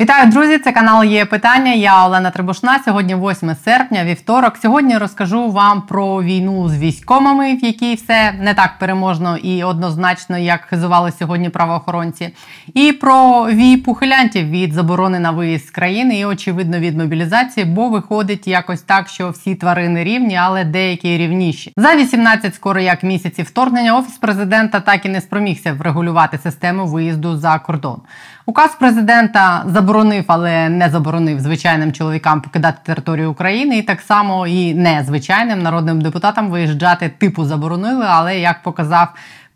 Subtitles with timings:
[0.00, 0.58] Вітаю, друзі!
[0.58, 1.72] Це канал є питання.
[1.72, 2.80] Я Олена Трибушна.
[2.84, 4.56] Сьогодні 8 серпня, вівторок.
[4.56, 10.38] Сьогодні розкажу вам про війну з військомами, в якій все не так переможно і однозначно,
[10.38, 12.34] як хизували сьогодні правоохоронці,
[12.74, 17.88] і про віп ухилянтів від заборони на виїзд з країни і очевидно від мобілізації, бо
[17.88, 21.72] виходить якось так, що всі тварини рівні, але деякі рівніші.
[21.76, 27.36] За 18 скоро як місяців вторгнення офіс президента так і не спромігся врегулювати систему виїзду
[27.36, 28.00] за кордон.
[28.46, 34.74] Указ президента заборонив, але не заборонив звичайним чоловікам покидати територію України, і так само і
[34.74, 39.08] незвичайним народним депутатам виїжджати типу заборонили, але як показав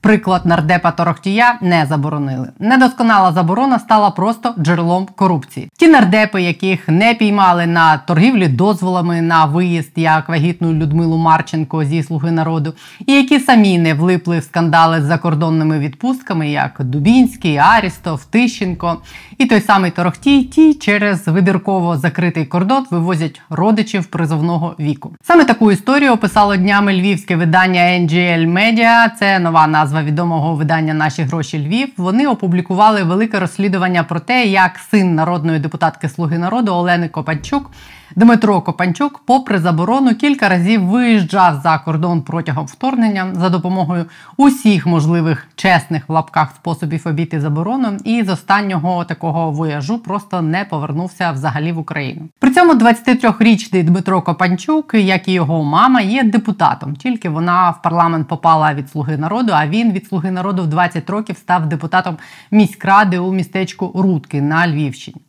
[0.05, 2.49] Приклад нардепа Торохтія не заборонили.
[2.59, 5.71] Недосконала заборона стала просто джерелом корупції.
[5.77, 12.03] Ті нардепи, яких не піймали на торгівлі дозволами на виїзд, як вагітну Людмилу Марченко зі
[12.03, 12.75] слуги народу,
[13.07, 18.97] і які самі не влипли в скандали з закордонними відпустками, як Дубінський, Арістов, Тищенко
[19.39, 25.13] і той самий Торохтій, ті через вибірково закритий кордон вивозять родичів призовного віку.
[25.23, 29.11] Саме таку історію описало днями львівське видання NGL Media.
[29.19, 31.89] Це нова назва назва відомого видання Наші гроші Львів.
[31.97, 37.71] Вони опублікували велике розслідування про те, як син народної депутатки Слуги народу Олени Копанчук
[38.17, 44.05] Дмитро Копанчук, попри заборону, кілька разів виїжджав за кордон протягом вторгнення за допомогою
[44.37, 50.65] усіх можливих чесних в лапках способів обійти заборону, і з останнього такого вояжу просто не
[50.65, 52.29] повернувся взагалі в Україну.
[52.39, 56.97] При цьому 23-річний Дмитро Копанчук, як і його мама, є депутатом.
[56.97, 59.53] Тільки вона в парламент попала від слуги народу.
[59.55, 62.17] А він від слуги народу в 20 років став депутатом
[62.51, 65.21] міськради у містечку Рудки на Львівщині.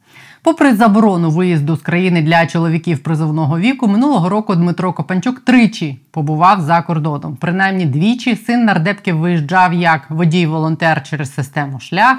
[0.46, 6.62] Попри заборону виїзду з країни для чоловіків призовного віку, минулого року Дмитро Копанчук тричі побував
[6.62, 7.36] за кордоном.
[7.36, 12.18] Принаймні двічі син нардепки виїжджав як водій-волонтер через систему шлях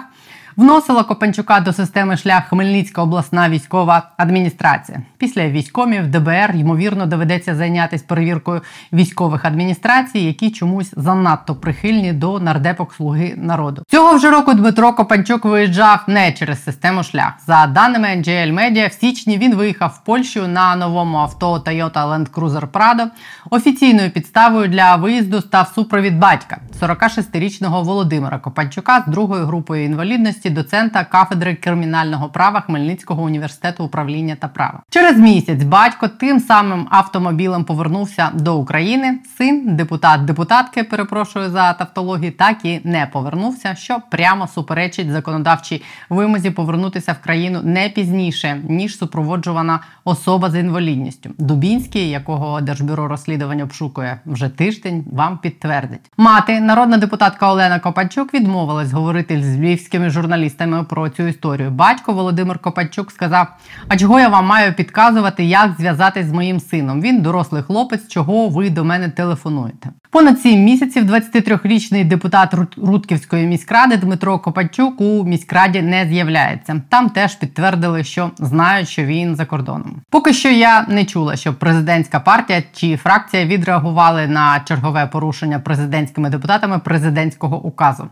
[0.57, 5.03] вносила Копанчука до системи шлях Хмельницька обласна військова адміністрація.
[5.19, 8.61] Після військомів ДБР ймовірно доведеться зайнятися перевіркою
[8.93, 13.83] військових адміністрацій, які чомусь занадто прихильні до нардепок слуги народу.
[13.89, 17.33] Цього вже року Дмитро Копанчук виїжджав не через систему шлях.
[17.47, 22.31] За даними NGL Media, в січні він виїхав в Польщу на новому авто Toyota Land
[22.31, 23.07] Cruiser Prado.
[23.51, 30.51] Офіційною підставою для виїзду став супровід батька 46-річного Володимира Копанчука з другою групою інвалідності якості
[30.51, 34.83] доцента кафедри кримінального права Хмельницького університету управління та права.
[34.91, 39.19] Через місяць батько тим самим автомобілем повернувся до України.
[39.39, 46.51] Син, депутат депутатки, перепрошую за тавтологію, так і не повернувся, що прямо суперечить законодавчій вимозі
[46.51, 51.31] повернутися в країну не пізніше ніж супроводжувана особа з інвалідністю.
[51.39, 56.11] Дубінський, якого держбюро розслідування обшукує вже тиждень, вам підтвердить.
[56.17, 61.71] Мати народна депутатка Олена Копанчук відмовилась говорити з львівськими журналістами журналістами про цю історію.
[61.71, 63.47] Батько Володимир Копачук сказав:
[63.89, 67.01] А чого я вам маю підказувати, як зв'язатись з моїм сином?
[67.01, 69.91] Він дорослий хлопець, чого ви до мене телефонуєте?
[70.11, 76.83] Понад сім місяців 23-річний депутат Рудківської міськради Дмитро Копачук у міськраді не з'являється.
[76.89, 79.97] Там теж підтвердили, що знають, що він за кордоном.
[80.11, 86.31] Поки що я не чула, що президентська партія чи фракція відреагували на чергове порушення президентськими
[86.31, 88.09] депутатами президентського указу.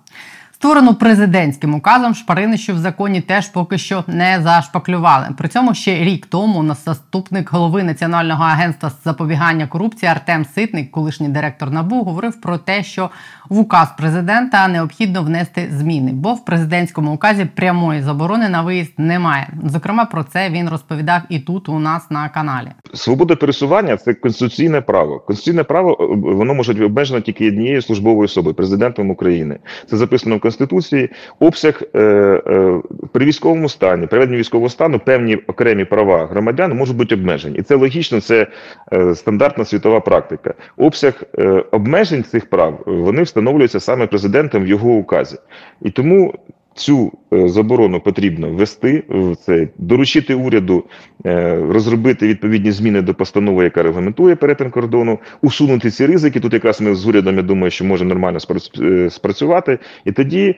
[0.64, 5.26] Створену президентським указом шпаринищу в законі теж поки що не зашпаклювали.
[5.38, 11.28] При цьому ще рік тому заступник голови національного агентства з запобігання корупції Артем Ситник, колишній
[11.28, 13.10] директор набу, говорив про те, що
[13.48, 19.48] в указ президента необхідно внести зміни, бо в президентському указі прямої заборони на виїзд немає.
[19.64, 22.68] Зокрема, про це він розповідав і тут у нас на каналі.
[22.94, 25.20] Свобода пересування це конституційне право.
[25.20, 29.58] Конституційне право е, воно може бути обмежено тільки однією службовою особою президентом України.
[29.90, 31.10] Це записано в конституції.
[31.40, 32.80] Обсяг е, е,
[33.12, 37.74] при військовому стані, приведенні військового стану, певні окремі права громадян можуть бути обмежені, і це
[37.74, 38.20] логічно.
[38.20, 38.46] Це
[38.92, 40.54] е, стандартна світова практика.
[40.76, 41.22] Обсяг
[41.70, 45.36] обмежень цих прав вони встановлюються саме президентом в його указі,
[45.82, 46.34] і тому
[46.74, 50.84] цю е, заборону потрібно ввести в це, доручити уряду
[51.26, 56.40] е, розробити відповідні зміни до постанови, яка регламентує перетин кордону, усунути ці ризики.
[56.40, 58.38] Тут якраз ми з урядом я думаю, що може нормально
[58.80, 60.54] е, спрацювати, і тоді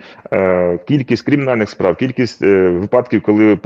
[0.89, 3.59] кількість кримінальних справ, кількість випадків, коли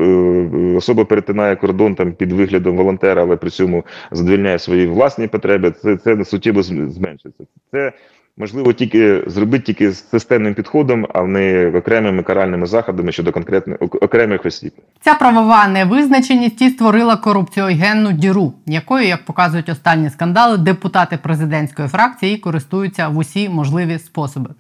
[0.77, 5.97] особа перетинає кордон там під виглядом волонтера, але при цьому задовільняє свої власні потреби, це
[5.97, 7.45] це суттєво зменшиться.
[7.71, 7.93] Це
[8.41, 14.47] можливо тільки зробити тільки з системним підходом, а не окремими каральними заходами щодо конкретних окремих
[14.47, 14.73] осіб.
[15.01, 22.37] Ця правова невизначеність і створила корупціогенну діру, якою, як показують останні скандали, депутати президентської фракції
[22.37, 24.51] користуються в усі можливі способи.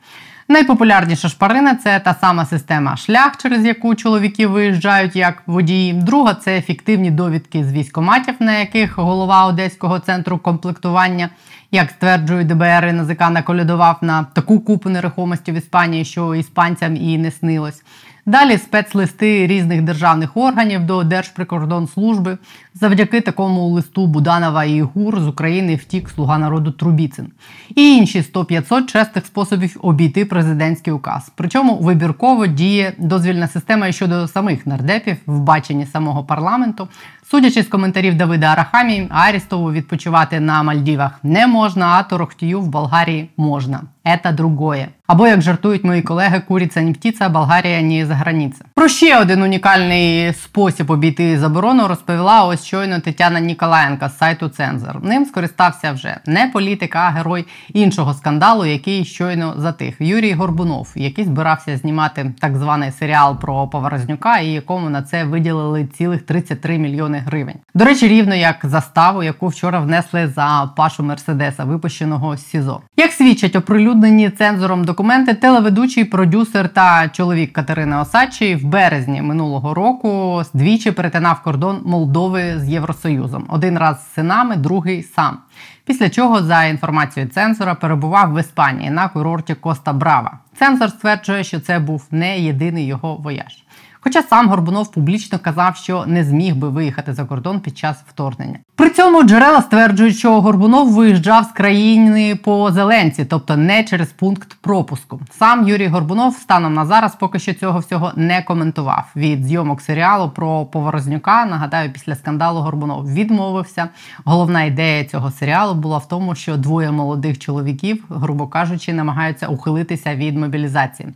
[0.51, 5.93] Найпопулярніша шпарина це та сама система шлях, через яку чоловіки виїжджають як водії.
[5.93, 11.29] Друга це фіктивні довідки з військоматів, на яких голова Одеського центру комплектування,
[11.71, 17.19] як стверджують ДБР і НАЗК, наколядував на таку купу нерухомості в Іспанії, що іспанцям і
[17.19, 17.83] не снилось.
[18.27, 22.39] Далі спецлисти різних державних органів до Держприкордонслужби.
[22.75, 27.33] Завдяки такому листу Буданова і ГУР з України втік слуга народу Трубіцин.
[27.75, 31.33] І інші 100-500 чесних способів обійти президентський указ.
[31.35, 36.89] Причому вибірково діє дозвільна система щодо самих нардепів в баченні самого парламенту.
[37.31, 43.31] Судячи з коментарів Давида Арахамі, Арістову відпочивати на Мальдівах не можна, а Торохтію в Болгарії
[43.37, 43.81] можна.
[44.05, 44.89] Ета другое.
[45.07, 48.65] Або як жартують мої колеги, куриця не птиця, Болгарія не за границя.
[48.75, 55.05] Про ще один унікальний спосіб обійти заборону розповіла ось щойно Тетяна Ніколаєнка з сайту Цензор.
[55.05, 59.97] Ним скористався вже не політик, а герой іншого скандалу, який щойно затих.
[60.01, 65.87] Юрій Горбунов, який збирався знімати так званий серіал про Поворознюка, і якому на це виділили
[65.87, 67.57] цілих 33 мільйони гривень.
[67.75, 72.81] До речі, рівно як заставу, яку вчора внесли за пашу Мерседеса, випущеного з СІЗО.
[72.97, 80.43] Як свідчать оприлюднені цензором документи, телеведучий продюсер та чоловік Катерини Осадчої в березні минулого року
[80.55, 83.47] двічі перетинав кордон Молдови з Євросоюзом.
[83.49, 85.39] Один раз з синами, другий сам.
[85.85, 90.39] Після чого, за інформацією цензора, перебував в Іспанії на курорті Коста Брава.
[90.59, 93.65] Цензор стверджує, що це був не єдиний його вояж.
[94.03, 98.59] Хоча сам Горбунов публічно казав, що не зміг би виїхати за кордон під час вторгнення.
[98.77, 104.57] При цьому джерела стверджують, що Горбунов виїжджав з країни по зеленці, тобто не через пункт
[104.61, 105.21] пропуску.
[105.39, 109.05] Сам Юрій Горбунов станом на зараз поки що цього всього не коментував.
[109.17, 113.89] Від зйомок серіалу про Поворознюка, нагадаю, після скандалу Горбунов відмовився.
[114.25, 120.15] Головна ідея цього серіалу була в тому, що двоє молодих чоловіків, грубо кажучи, намагаються ухилитися
[120.15, 121.09] від мобілізації.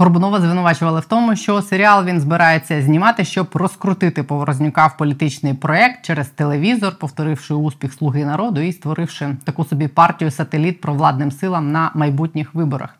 [0.00, 6.04] Горбунова звинувачували в тому, що серіал він збирається знімати, щоб розкрутити Поворознюка в політичний проект
[6.04, 11.90] через телевізор, повторивши успіх Слуги народу і створивши таку собі партію сателіт провладним силам на
[11.94, 12.94] майбутніх виборах.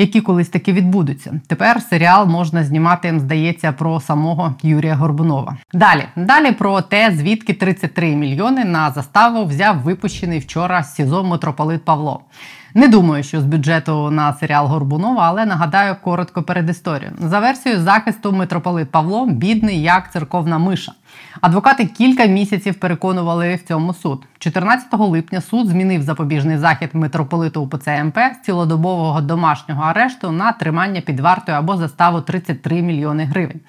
[0.00, 1.40] Які колись таки відбудуться.
[1.46, 5.56] Тепер серіал можна знімати, здається, про самого Юрія Горбунова.
[5.72, 12.20] Далі, далі про те, звідки 33 мільйони на заставу взяв випущений вчора СІЗО митрополит Павло.
[12.74, 17.16] Не думаю, що з бюджету на серіал Горбунова, але нагадаю коротко перед історією.
[17.18, 20.92] За версією захисту митрополит Павло бідний як церковна миша.
[21.40, 24.26] Адвокати кілька місяців переконували в цьому суд.
[24.38, 31.00] 14 липня суд змінив запобіжний захід митрополиту УПЦ МП з цілодобового домашнього арешту на тримання
[31.00, 33.60] під вартою або заставу 33 мільйони гривень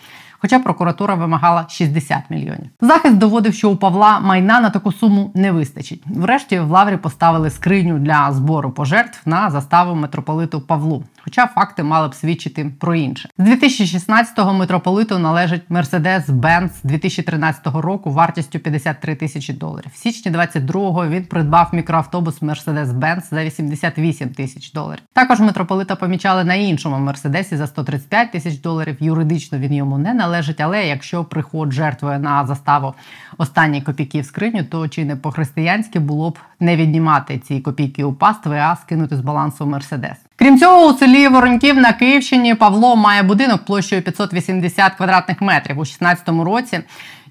[0.42, 2.70] хоча прокуратура вимагала 60 мільйонів.
[2.82, 6.04] Захист доводив, що у Павла майна на таку суму не вистачить.
[6.06, 11.04] Врешті в лаврі поставили скриню для збору пожертв на заставу митрополиту Павлу.
[11.24, 13.30] Хоча факти мали б свідчити про інше.
[13.38, 19.92] З 2016-го митрополиту належить Mercedes-Benz 2013 року вартістю 53 тисячі доларів.
[19.94, 25.02] В січні 22-го він придбав мікроавтобус Mercedes-Benz за 88 тисяч доларів.
[25.14, 28.98] Також митрополита помічали на іншому мерседесі за 135 тисяч доларів.
[29.00, 32.94] Юридично він йому не належить, але якщо приход жертвує на заставу
[33.38, 38.14] останні копійки в скриню, то чи не по-християнськи було б не віднімати ці копійки у
[38.14, 40.18] пастви, а скинути з балансу Мерседес.
[40.42, 45.84] Крім цього, у селі Вороньків на Київщині Павло має будинок площею 580 квадратних метрів у
[45.84, 46.80] 2016 році.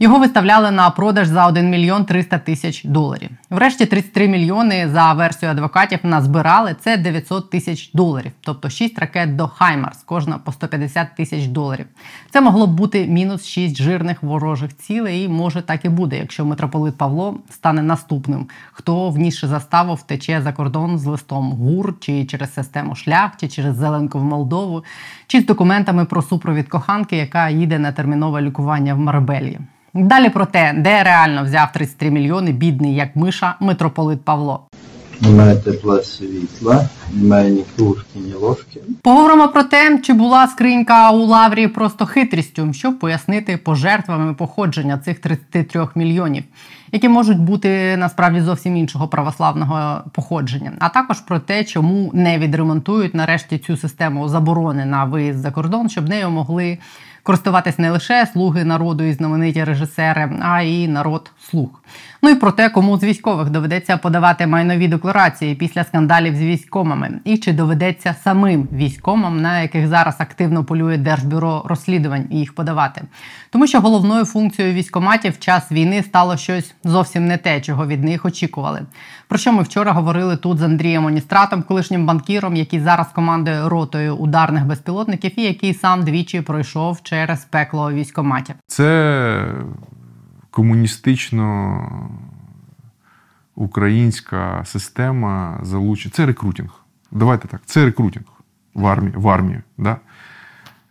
[0.03, 3.31] Його виставляли на продаж за 1 мільйон 300 тисяч доларів.
[3.51, 6.77] Врешті 33 мільйони за версією адвокатів назбирали.
[6.81, 11.87] Це 900 тисяч доларів, тобто 6 ракет до Хаймарс, кожна по 150 тисяч доларів.
[12.31, 15.25] Це могло б бути мінус 6 жирних ворожих цілей.
[15.25, 20.53] І може так і буде, якщо митрополит Павло стане наступним, хто внісши заставу втече за
[20.53, 24.85] кордон з листом ГУР чи через систему шлях, чи через зеленку в Молдову,
[25.31, 29.59] чи з документами про супровід коханки, яка їде на термінове лікування в Марбелі.
[29.95, 34.69] Далі про те, де реально взяв 33 мільйони, бідний як миша, митрополит Павло.
[35.21, 38.81] Немає тепла світла, немає ні кружки, ні ложки.
[39.03, 45.19] Поговоримо про те, чи була скринька у лаврі просто хитрістю, щоб пояснити пожертвами походження цих
[45.19, 46.45] 33 мільйонів,
[46.93, 50.73] які можуть бути насправді зовсім іншого православного походження.
[50.79, 55.89] А також про те, чому не відремонтують нарешті цю систему заборони на виїзд за кордон,
[55.89, 56.79] щоб нею могли
[57.23, 61.83] користуватись не лише слуги народу і знамениті режисери, а й народ слуг.
[62.23, 67.21] Ну і про те, кому з військових доведеться подавати майнові декларації після скандалів з військомами,
[67.25, 73.03] і чи доведеться самим військомам, на яких зараз активно полює держбюро розслідувань, їх подавати,
[73.51, 78.05] тому що головною функцією військоматів в час війни стало щось зовсім не те, чого від
[78.05, 78.83] них очікували.
[79.31, 84.17] Про що ми вчора говорили тут з Андрієм Оністратом, колишнім банкіром, який зараз командує ротою
[84.17, 88.55] ударних безпілотників, і який сам двічі пройшов через пекло військоматів.
[88.67, 89.55] Це
[90.51, 91.81] комуністично
[93.55, 96.13] українська система залучення.
[96.17, 96.71] Це рекрутинг.
[97.11, 98.27] Давайте так, це рекрутинг
[98.75, 99.15] в армії.
[99.17, 99.97] В армію, да?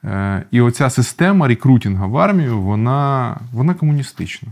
[0.03, 4.49] Е, І оця система рекрутингу в армію, вона, вона комуністична.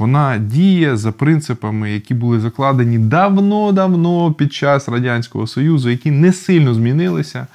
[0.00, 6.74] Вона діє за принципами, які були закладені давно-давно під час Радянського Союзу, які не сильно
[6.74, 7.46] змінилися.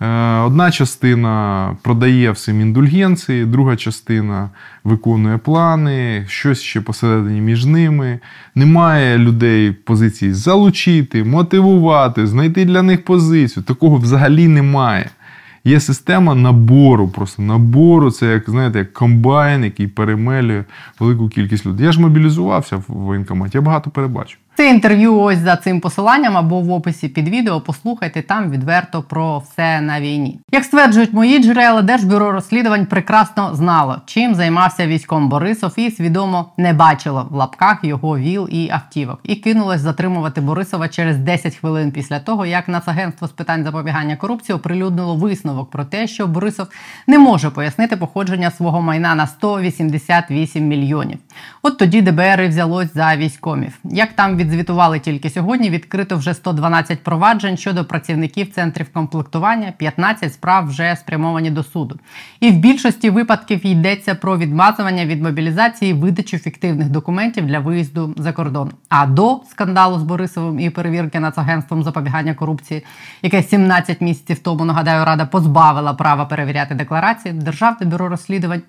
[0.00, 4.50] Е, одна частина продає всім індульгенції, друга частина
[4.84, 8.18] виконує плани, щось ще посередині між ними.
[8.54, 13.64] Немає людей позиції залучити, мотивувати, знайти для них позицію.
[13.64, 15.10] Такого взагалі немає.
[15.66, 18.10] Є система набору, просто набору.
[18.10, 20.64] Це як знаєте, як комбайн, який перемелює
[21.00, 21.86] велику кількість людей.
[21.86, 24.38] Я ж мобілізувався в воєнкоматі, я багато перебачив.
[24.56, 27.60] Це інтерв'ю ось за цим посиланням або в описі під відео.
[27.60, 30.40] Послухайте там відверто про все на війні.
[30.52, 36.72] Як стверджують мої джерела, Держбюро розслідувань прекрасно знало, чим займався військом Борисов, і свідомо не
[36.72, 42.20] бачило в лапках його віл і автівок, і кинулось затримувати Борисова через 10 хвилин після
[42.20, 46.66] того, як Нацагентство з питань запобігання корупції оприлюднило висновок про те, що Борисов
[47.06, 51.18] не може пояснити походження свого майна на 188 мільйонів.
[51.62, 53.78] От тоді ДБР і взялось за військомів.
[53.84, 55.70] Як там від відзвітували тільки сьогодні.
[55.70, 61.98] Відкрито вже 112 проваджень щодо працівників центрів комплектування, 15 справ вже спрямовані до суду.
[62.40, 68.32] І в більшості випадків йдеться про відмазування від мобілізації, видачу фіктивних документів для виїзду за
[68.32, 68.70] кордон.
[68.88, 72.84] А до скандалу з Борисовим і перевірки Нацагентством запобігання корупції,
[73.22, 78.62] яке 17 місяців тому нагадаю, рада позбавила права перевіряти декларації, державне бюро розслідувань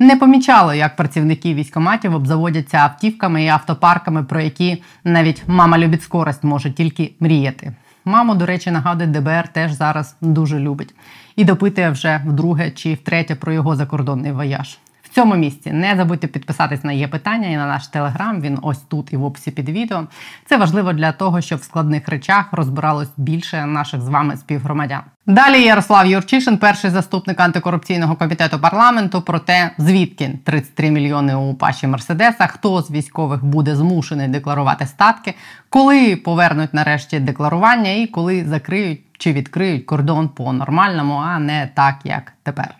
[0.00, 6.44] не помічало, як працівники військоматів обзаводяться автівками і автопарками, про які навіть мама любить скорость
[6.44, 7.72] може тільки мріяти.
[8.04, 10.94] Маму, до речі, нагадує ДБР теж зараз дуже любить
[11.36, 14.78] і допитує вже вдруге чи втретє про його закордонний вояж
[15.14, 15.72] цьому місці.
[15.72, 18.40] Не забудьте підписатись на є питання і на наш телеграм.
[18.40, 20.06] Він ось тут і в описі під відео.
[20.46, 25.00] Це важливо для того, щоб в складних речах розбиралось більше наших з вами співгромадян.
[25.26, 31.86] Далі Ярослав Юрчишин, перший заступник антикорупційного комітету парламенту, про те, звідки 33 мільйони у паші
[31.86, 35.34] Мерседеса, хто з військових буде змушений декларувати статки,
[35.68, 41.96] коли повернуть нарешті декларування і коли закриють чи відкриють кордон по нормальному, а не так
[42.04, 42.79] як тепер.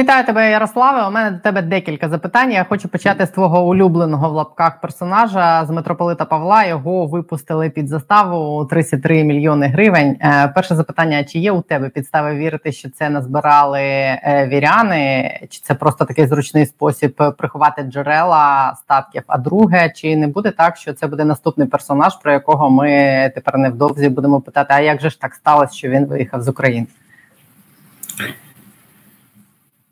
[0.00, 1.08] Вітаю тебе, Ярославе.
[1.08, 2.52] У мене до тебе декілька запитань.
[2.52, 6.64] Я хочу почати з твого улюбленого в лапках персонажа з митрополита Павла.
[6.64, 10.16] Його випустили під заставу 33 мільйони гривень.
[10.20, 15.60] Е, перше запитання: чи є у тебе підстави вірити, що це назбирали е, віряни, чи
[15.60, 19.22] це просто такий зручний спосіб приховати джерела статків?
[19.26, 22.88] А друге, чи не буде так, що це буде наступний персонаж, про якого ми
[23.34, 24.74] тепер невдовзі будемо питати?
[24.76, 26.86] А як же ж так сталося, що він виїхав з України?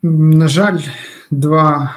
[0.03, 0.79] На жаль,
[1.31, 1.95] два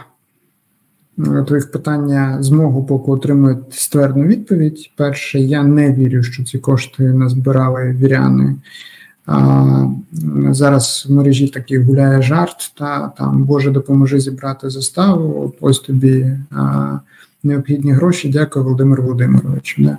[1.19, 4.91] е, твоїх питання з мого боку отримують ствердну відповідь.
[4.97, 8.55] Перше, я не вірю, що ці кошти назбирали віряни.
[9.25, 9.85] А,
[10.49, 15.53] Зараз в мережі такий гуляє жарт, та там Боже допоможи зібрати заставу.
[15.61, 16.99] Ось тобі а,
[17.43, 18.29] необхідні гроші.
[18.29, 19.75] Дякую, Володимир Володимирович.
[19.79, 19.97] Да?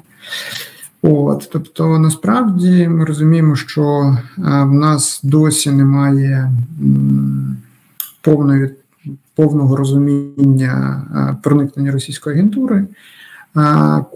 [1.03, 6.51] От, тобто, насправді ми розуміємо, що а, в нас досі немає.
[6.81, 7.57] М-
[8.23, 8.71] повної
[9.35, 11.03] повного розуміння
[11.43, 12.87] проникнення російської агентури.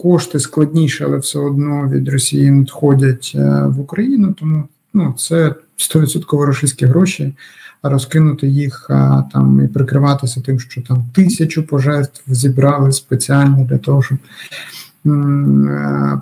[0.03, 3.33] Кошти складніше, але все одно від Росії надходять
[3.65, 7.35] в Україну, тому ну, це 100% російські гроші,
[7.83, 8.87] а розкинути їх
[9.33, 14.19] там і прикриватися тим, що там тисячу пожертв зібрали спеціально для того, щоб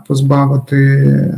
[0.08, 1.34] позбавити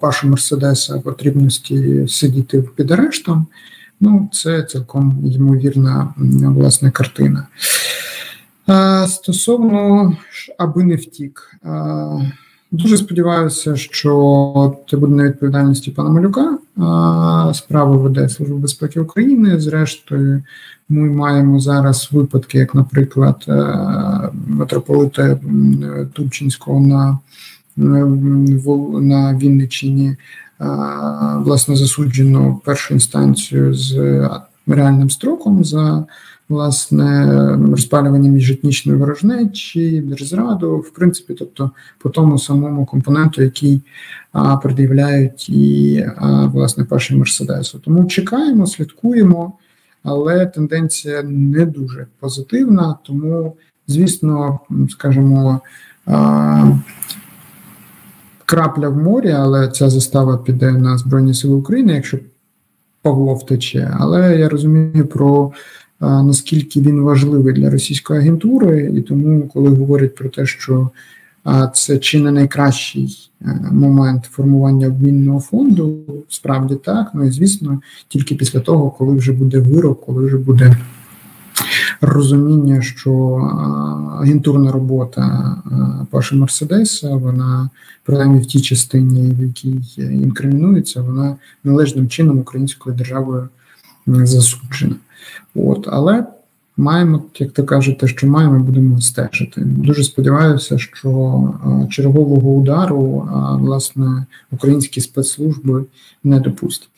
[0.00, 3.46] Пашу Мерседеса потрібності сидіти під арештом.
[4.00, 7.46] Ну, це цілком ймовірна власне картина.
[9.06, 10.12] Стосовно
[10.58, 11.56] аби не втік,
[12.70, 16.58] дуже сподіваюся, що це буде на відповідальності пана Малюка.
[17.54, 19.60] Справу веде Служба безпеки України.
[19.60, 20.42] Зрештою,
[20.88, 23.44] ми маємо зараз випадки, як, наприклад,
[24.46, 25.38] митрополита
[26.12, 27.18] Тубчинського на
[27.76, 30.16] на Вінниччині
[31.44, 33.94] власне засуджено першу інстанцію з
[34.66, 36.04] реальним строком за
[36.50, 37.26] власне
[37.70, 43.82] розпалювання міжетнічної ворожнечі, держзраду, в принципі, тобто по тому самому компоненту, який
[44.32, 47.78] а, пред'являють і а, власне перший Мерседесу.
[47.78, 49.52] Тому чекаємо, слідкуємо,
[50.02, 52.98] але тенденція не дуже позитивна.
[53.04, 55.60] Тому, звісно, скажімо,
[58.50, 62.18] крапля в морі, але ця застава піде на Збройні Сили України, якщо
[63.02, 63.96] Павло втече.
[64.00, 65.52] Але я розумію про
[66.00, 70.90] наскільки він важливий для російської агентури, і тому, коли говорять про те, що
[71.74, 77.10] це чи не найкращий е, момент формування обмінного фонду, справді так.
[77.14, 80.76] Ну і звісно, тільки після того, коли вже буде вирок, коли вже буде
[82.00, 83.34] розуміння, що
[84.20, 85.56] агентурна робота
[86.10, 87.70] Паші Мерседеса, вона
[88.04, 93.48] принаймні в тій частині, в якій інкримінується, вона належним чином українською державою
[94.06, 94.94] засуджена.
[95.54, 96.26] От, Але
[96.76, 99.60] маємо, як то кажете, що маємо, будемо стежити.
[99.60, 101.54] Дуже сподіваюся, що
[101.90, 103.28] чергового удару
[103.60, 105.84] власне українські спецслужби
[106.24, 106.88] не допустять.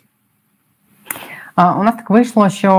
[1.56, 2.70] У нас так вийшло, що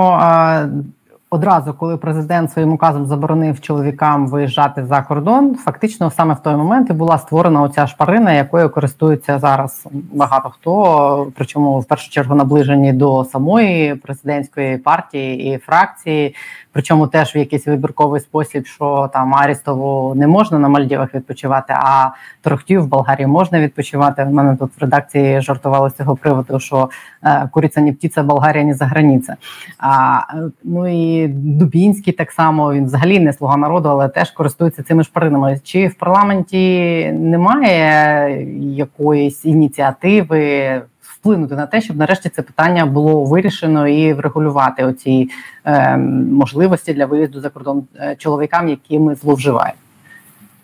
[1.34, 6.90] одразу, коли президент своїм указом заборонив чоловікам виїжджати за кордон, фактично саме в той момент
[6.90, 12.94] і була створена оця шпарина, якою користуються зараз багато хто, причому в першу чергу наближені
[12.94, 16.36] до самої президентської партії і фракції.
[16.74, 22.10] Причому теж в якийсь вибірковий спосіб, що там Арістову не можна на Мальдівах відпочивати, а
[22.42, 24.24] Торохтів в Болгарії можна відпочивати.
[24.24, 26.90] У мене тут в редакції жартували з цього приводу, що
[27.24, 29.36] е, куриця не птиця, Болгарія не за границя.
[29.80, 30.20] А,
[30.64, 35.60] Ну і Дубінський так само він взагалі не слуга народу, але теж користується цими шпаринами.
[35.64, 40.82] Чи в парламенті немає якоїсь ініціативи?
[41.24, 45.30] Вплинути на те, щоб нарешті це питання було вирішено і врегулювати оці
[45.66, 49.76] е, можливості для виїзду за кордон е, чоловікам, якими зловживають.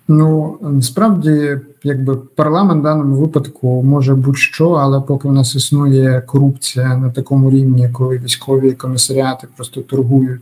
[0.07, 6.97] Ну насправді, якби парламент в даному випадку може будь-що, але поки в нас існує корупція
[6.97, 10.41] на такому рівні, коли військові комісаріати просто торгують,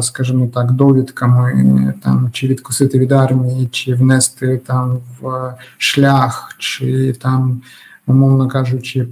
[0.00, 7.60] скажімо так, довідками там чи відкусити від армії, чи внести там в шлях, чи там
[8.06, 9.08] умовно кажучи,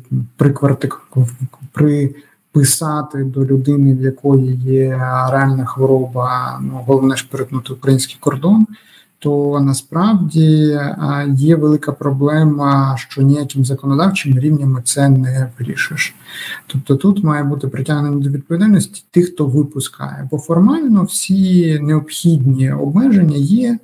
[1.72, 4.88] приписати до людини, в якої є
[5.32, 8.66] реальна хвороба, ну головне ж перетнути український кордон.
[9.22, 10.78] То насправді
[11.34, 16.14] є велика проблема, що ніяким законодавчим рівнями це не вирішиш.
[16.66, 23.36] Тобто тут має бути притягнено до відповідальності тих, хто випускає, бо формально всі необхідні обмеження
[23.36, 23.78] є.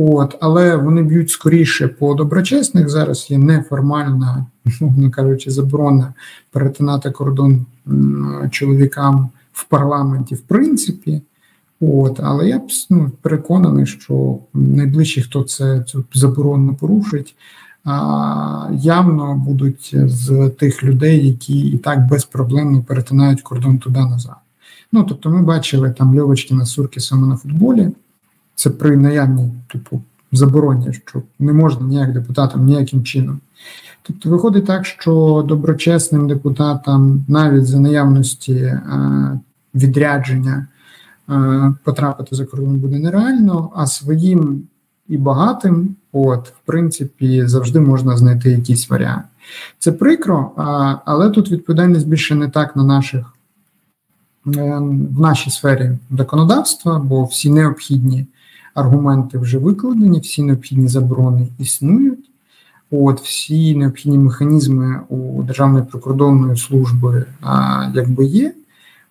[0.00, 2.88] От, Але вони б'ють скоріше по доброчесних.
[2.88, 4.46] Зараз є неформальна,
[4.80, 6.14] не кажучи, заборона
[6.50, 7.66] перетинати кордон
[8.50, 11.22] чоловікам в парламенті, в принципі.
[11.80, 17.34] От, Але я б ну, переконаний, що найближчі, хто це цю заборону порушить,
[17.84, 24.36] а, явно будуть з тих людей, які і так безпроблемно перетинають кордон туди назад.
[24.92, 27.90] Ну тобто, ми бачили там Льовочкіна Сурки саме на футболі.
[28.58, 33.40] Це при наявній типу забороні, що не можна ніяк депутатам ніяким чином.
[34.02, 38.80] Тобто виходить так, що доброчесним депутатам навіть за наявності е,
[39.74, 40.66] відрядження
[41.28, 44.62] е, потрапити за кордон буде нереально, а своїм
[45.08, 49.24] і багатим, от, в принципі, завжди можна знайти якийсь варіант.
[49.78, 50.50] Це прикро,
[51.04, 53.26] але тут відповідальність більше не так на наших
[54.46, 54.78] е,
[55.10, 58.26] в нашій сфері законодавства, бо всі необхідні
[58.78, 62.30] аргументи вже викладені, всі необхідні заборони існують.
[62.90, 68.54] От всі необхідні механізми у Державної прикордонної служби а, якби є.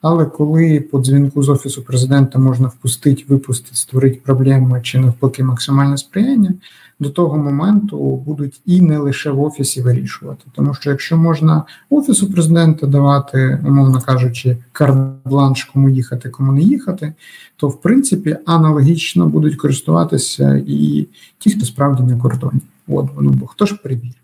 [0.01, 5.97] Але коли по дзвінку з офісу президента можна впустити, випустити, створити проблеми чи навпаки максимальне
[5.97, 6.53] сприяння,
[6.99, 10.45] до того моменту будуть і не лише в офісі вирішувати.
[10.55, 17.13] Тому що якщо можна офісу президента давати, умовно кажучи, карт-бланш, кому їхати, кому не їхати,
[17.55, 21.07] то в принципі аналогічно будуть користуватися і
[21.37, 22.61] ті, хто справді на кордоні.
[22.87, 24.17] От воно, бо хто ж перевірить.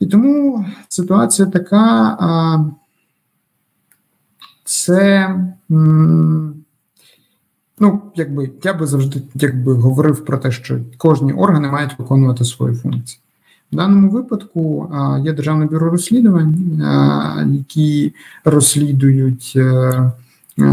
[0.00, 2.72] І тому ситуація така.
[4.66, 5.30] Це
[7.78, 12.74] ну, якби я би завжди якби говорив про те, що кожні органи мають виконувати свої
[12.74, 13.20] функції.
[13.72, 14.92] В даному випадку
[15.24, 16.82] є Державне бюро розслідувань,
[17.52, 20.12] які розслідують е,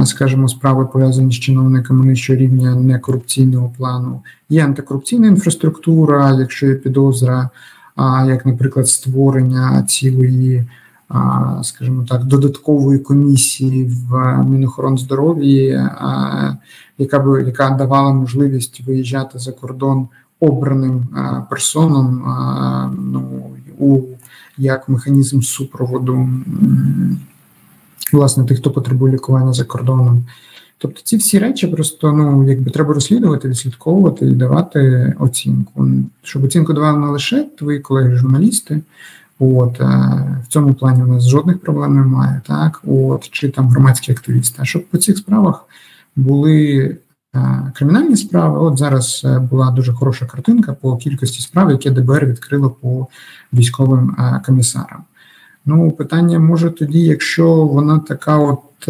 [0.06, 4.22] скажімо, справи пов'язані з чиновниками нижчого рівня некорупційного плану.
[4.50, 7.50] Є антикорупційна інфраструктура, якщо є підозра,
[8.28, 10.68] як, наприклад, створення цілої
[11.64, 15.82] скажімо так, додаткової комісії в Мінохоронздоров'ї,
[16.98, 20.08] яка би яка давала можливість виїжджати за кордон
[20.40, 21.08] обраним
[21.50, 22.24] персонам
[23.12, 24.02] ну, у
[24.58, 26.30] як механізм супроводу
[28.14, 30.26] власне тих, хто потребує лікування за кордоном.
[30.78, 35.88] Тобто ці всі речі просто ну якби треба розслідувати, відслідковувати і давати оцінку.
[36.24, 38.82] Щоб оцінку давали не лише твої колеги-журналісти,
[39.44, 39.86] От е,
[40.44, 44.58] в цьому плані у нас жодних проблем немає, так от чи там громадські активісти.
[44.62, 45.66] А щоб по цих справах
[46.16, 46.98] були
[47.36, 52.26] е, кримінальні справи, от зараз е, була дуже хороша картинка по кількості справ, які ДБР
[52.26, 53.08] відкрило по
[53.54, 55.04] військовим комісарам.
[55.66, 58.90] Ну, питання може тоді, якщо вона така, от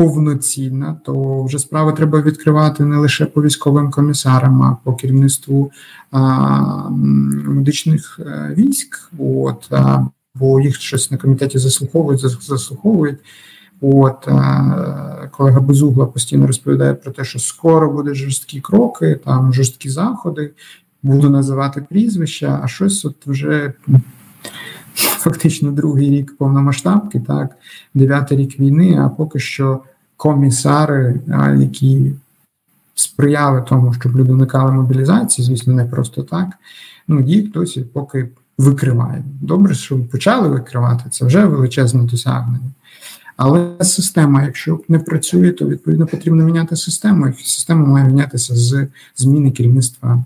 [0.00, 5.72] повноцінна, то вже справи треба відкривати не лише по військовим комісарам, а по керівництву
[6.10, 9.10] а, медичних е, військ.
[9.18, 13.18] От а, бо їх щось на комітеті заслуховують, заслуховують.
[13.80, 14.28] От
[15.30, 20.50] колега Безугла постійно розповідає про те, що скоро будуть жорсткі кроки, там жорсткі заходи.
[21.02, 23.72] Буду називати прізвища, а щось от вже
[24.94, 27.56] фактично другий рік повномасштабки, так,
[27.94, 29.80] дев'ятий рік війни, а поки що
[30.20, 31.20] комісари,
[31.58, 32.12] які
[32.94, 36.48] сприяли тому, щоб люди уникали мобілізації, звісно, не просто так.
[37.08, 38.28] Ну, їх досі поки
[38.58, 39.24] викривають.
[39.40, 42.70] Добре, що почали викривати, це вже величезне досягнення.
[43.36, 47.28] Але система, якщо не працює, то відповідно потрібно міняти систему.
[47.28, 50.24] І система має мінятися з зміни керівництва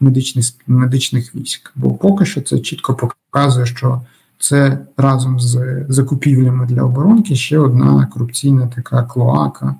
[0.00, 1.72] медичних медичних військ.
[1.76, 2.94] Бо поки що це чітко
[3.30, 4.00] показує, що
[4.42, 9.74] це разом з закупівлями для оборонки ще одна корупційна така клоака,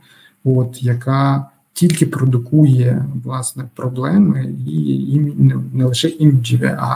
[0.45, 5.21] от яка тільки продукує власне проблеми і, і
[5.73, 6.95] не лише іміджеві, а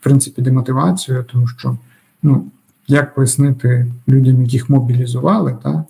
[0.00, 1.76] в принципі демотивацію, тому що
[2.22, 2.44] ну
[2.88, 5.84] як пояснити людям, яких мобілізували, та?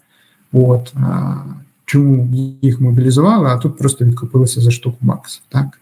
[0.53, 1.37] От а,
[1.85, 5.81] чому їх мобілізували, а тут просто відкупилися за штуку баксів, так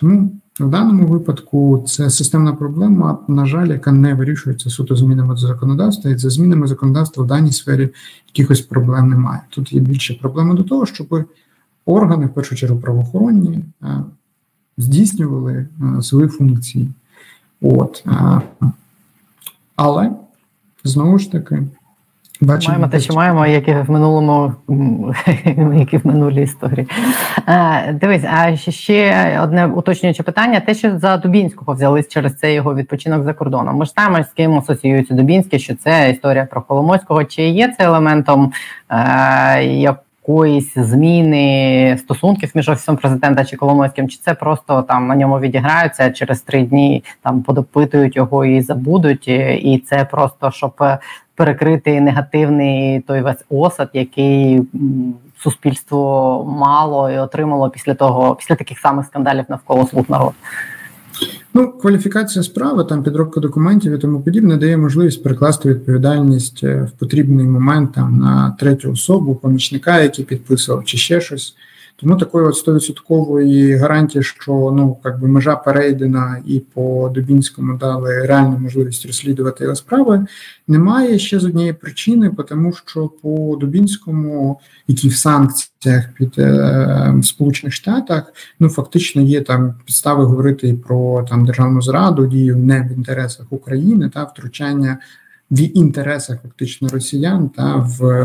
[0.00, 5.40] тому в даному випадку це системна проблема, на жаль, яка не вирішується суто змінами до
[5.40, 7.88] законодавства, і за змінами законодавства в даній сфері
[8.26, 9.40] якихось проблем немає.
[9.50, 11.24] Тут є більше проблеми до того, щоб
[11.84, 14.04] органи, в першу чергу, правоохоронні, е,
[14.78, 16.88] здійснювали е, свої функції.
[17.60, 18.04] От.
[18.06, 18.42] Е,
[19.76, 20.12] але
[20.84, 21.62] знову ж таки.
[22.42, 24.54] Бачимо, маємо те, що маємо, як і в минулому,
[25.78, 26.88] як і в минулій історії.
[27.46, 32.74] А, Дивись, а ще одне уточнююче питання: те, що за Дубінського взялись через цей його
[32.74, 33.76] відпочинок за кордоном.
[33.76, 37.24] Ми ж знаємо, з ким асоціюється Дубінський, що це історія про Коломойського.
[37.24, 38.52] Чи є це елементом
[38.90, 44.08] е, якоїсь зміни стосунків між офісом президента чи Коломойським?
[44.08, 49.28] Чи це просто там на ньому відіграються через три дні, там подопитують його і забудуть,
[49.28, 50.74] і це просто щоб
[51.40, 54.62] перекрити негативний той весь осад, який
[55.42, 60.34] суспільство мало і отримало після того, після таких самих скандалів навколо слуг народу.
[61.54, 66.90] Ну, кваліфікація справи, там підробка документів і тому подібне дає можливість перекласти відповідальність е, в
[66.90, 71.54] потрібний момент там на третю особу, помічника, який підписував, чи ще щось.
[72.00, 78.58] Тому такої от стовідсоткової гарантії, що ну якби межа перейдена і по Дубінському дали реальну
[78.58, 80.26] можливість розслідувати його справи,
[80.68, 87.24] немає ще з однієї причини, тому що по Дубінському, які в санкціях під е, в
[87.24, 92.92] Сполучених Штатах, ну фактично є там підстави говорити про там державну зраду, дію не в
[92.92, 94.98] інтересах України та втручання
[95.50, 98.24] в інтересах фактично росіян та в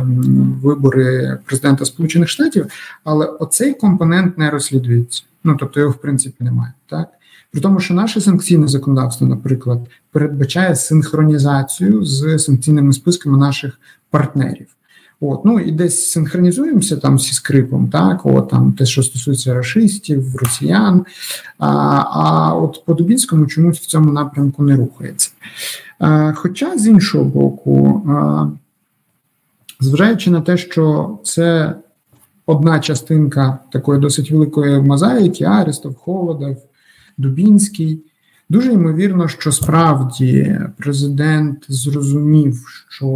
[0.62, 2.66] вибори президента Сполучених Штатів,
[3.04, 5.24] але оцей компонент не розслідується.
[5.44, 7.08] Ну тобто його в принципі немає, так
[7.56, 14.68] при тому, що наше санкційне законодавство, наприклад, передбачає синхронізацію з санкційними списками наших партнерів.
[15.22, 20.36] От, ну і десь синхронізуємося там зі скрипом, так, от там те, що стосується расистів,
[20.36, 21.06] росіян.
[21.58, 21.68] А
[22.12, 25.32] а от по Дубінському чомусь в цьому напрямку не рухається.
[26.00, 28.48] А, Хоча з іншого боку, а,
[29.80, 31.76] зважаючи на те, що це
[32.46, 36.58] одна частинка такої досить великої мозаїки, Арестов, Холодов,
[37.18, 38.02] Дубінський.
[38.50, 43.08] Дуже ймовірно, що справді президент зрозумів, що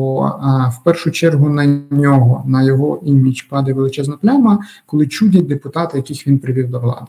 [0.41, 5.97] а, в першу чергу на нього, на його імідж падає величезна пляма, коли чудять депутати,
[5.97, 7.07] яких він привів до влади.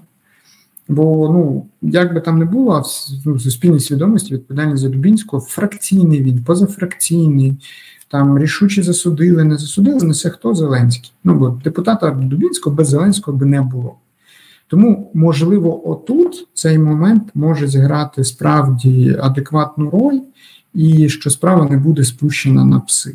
[0.89, 2.83] Бо ну як би там не було,
[3.27, 7.57] ну, суспільній свідомості відповідальність за Дубінського фракційний він, позафракційний,
[8.09, 11.13] там рішуче засудили, не засудили, несе хто Зеленський.
[11.25, 13.95] Ну бо депутата Дубінського без Зеленського би не було.
[14.71, 20.21] Тому, можливо, отут цей момент може зіграти справді адекватну роль,
[20.75, 23.15] і що справа не буде спущена на пси.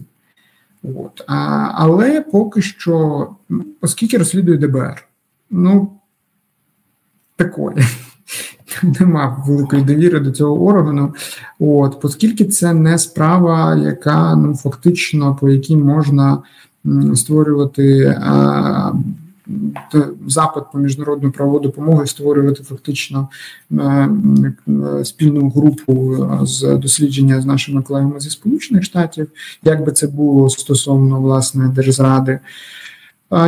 [0.84, 1.24] От.
[1.28, 1.36] А,
[1.74, 3.28] Але поки що,
[3.82, 5.08] оскільки розслідує ДБР,
[5.50, 5.92] ну
[7.36, 7.78] такої.
[9.00, 11.14] Нема великої довіри до цього органу,
[11.60, 16.44] от оскільки це не справа, яка ну фактично по якій можна
[17.16, 18.92] створювати а,
[20.28, 23.30] запит по міжнародну правову допомогу створювати фактично
[25.04, 29.28] спільну групу з дослідження з нашими колегами зі Сполучених Штатів,
[29.64, 32.40] як би це було стосовно власне держзради,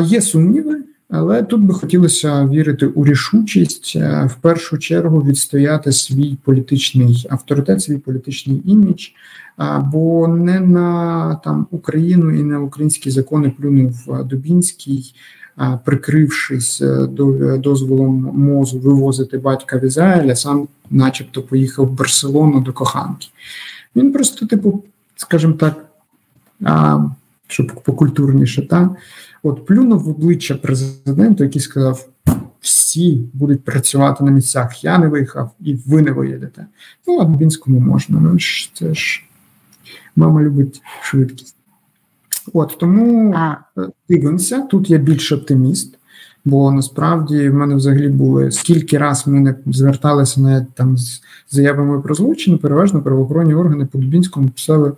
[0.04, 0.84] є сумніви.
[1.10, 7.82] Але тут би хотілося вірити у рішучість е, в першу чергу відстояти свій політичний авторитет,
[7.82, 9.08] свій політичний імідж,
[9.84, 15.14] бо не на там Україну і на українські закони плюнув Дубінський,
[15.86, 17.08] прикрившись е,
[17.58, 23.28] дозволом мозу вивозити батька в Ізраїль, сам, начебто, поїхав в Барселону до коханки.
[23.96, 24.84] Він просто, типу,
[25.16, 25.86] скажімо так,
[27.48, 28.96] щоб покультурніше, та
[29.44, 32.08] от плюнув в обличчя президенту, який сказав:
[32.62, 34.84] всі будуть працювати на місцях.
[34.84, 36.66] Я не виїхав, і ви не виїдете.
[37.08, 38.20] Ну, а Дубінському можна.
[38.20, 38.38] Ну
[38.74, 39.24] це ж
[40.16, 41.57] мама любить швидкість.
[42.54, 43.58] От тому е,
[44.10, 45.98] дивимося, тут я більш оптиміст.
[46.46, 52.02] Бо насправді в мене взагалі були скільки раз ми не зверталися на там з заявами
[52.02, 54.94] про злочин, переважно правоохоронні органи по Дубінському писали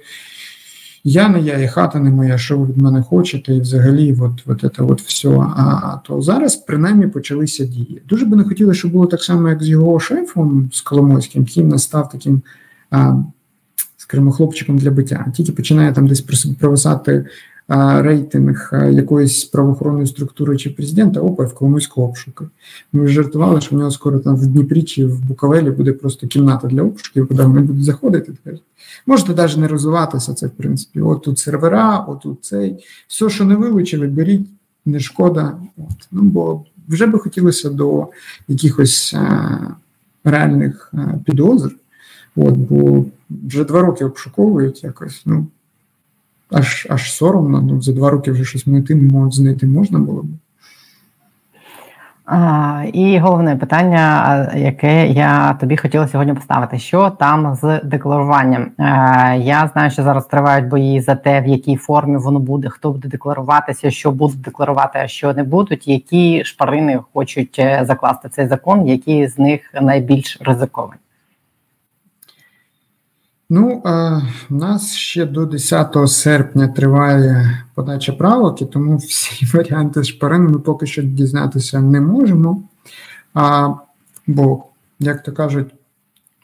[1.03, 4.43] я не я, і хата не моя, що ви від мене хочете, і взагалі, от,
[4.45, 5.29] от це от все.
[5.29, 8.01] А то зараз принаймні почалися дії.
[8.09, 11.63] Дуже би не хотілося, щоб було так само, як з його шефом з Коломойським, який
[11.63, 12.41] настав таким.
[12.91, 13.13] А,
[14.09, 15.25] скажімо, хлопчиком для биття.
[15.35, 16.21] Тільки починає там десь
[16.59, 17.25] провисати
[17.97, 22.45] рейтинг якоїсь правоохоронної структури чи президента, опа, в Коломойську обшуки.
[22.93, 26.67] Ми жартували, що в нього скоро там в Дніпрі чи в Буковелі буде просто кімната
[26.67, 28.33] для обшуків, куди вони будуть заходити.
[29.05, 31.01] Можете навіть не розвиватися це, в принципі.
[31.01, 32.85] От тут сервера, отут цей.
[33.07, 34.47] Все, що не вилучили, беріть,
[34.85, 35.57] не шкода.
[35.77, 36.07] От.
[36.11, 38.07] Ну, Бо вже би хотілося до
[38.47, 39.57] якихось а,
[40.23, 41.75] реальних а, підозр.
[42.35, 45.23] От, Бо вже два роки обшуковують якось.
[45.25, 45.47] ну,
[46.51, 47.61] аж аж соромно.
[47.61, 50.27] Ну, за два роки вже щось знайти, знайти можна було б.
[52.93, 58.71] І головне питання, яке я тобі хотіла сьогодні поставити: що там з декларуванням?
[58.77, 62.91] А, я знаю, що зараз тривають бої за те, в якій формі воно буде, хто
[62.91, 68.47] буде декларуватися, що будуть декларувати, а що не будуть, які шпарини хочуть е, закласти цей
[68.47, 70.99] закон, які з них найбільш ризиковані.
[73.51, 73.81] Ну,
[74.49, 80.59] у нас ще до 10 серпня триває подача правок, і тому всі варіанти шпарин ми
[80.59, 82.63] поки що дізнатися не можемо.
[83.33, 83.73] А,
[84.27, 84.63] Бо,
[84.99, 85.73] як то кажуть,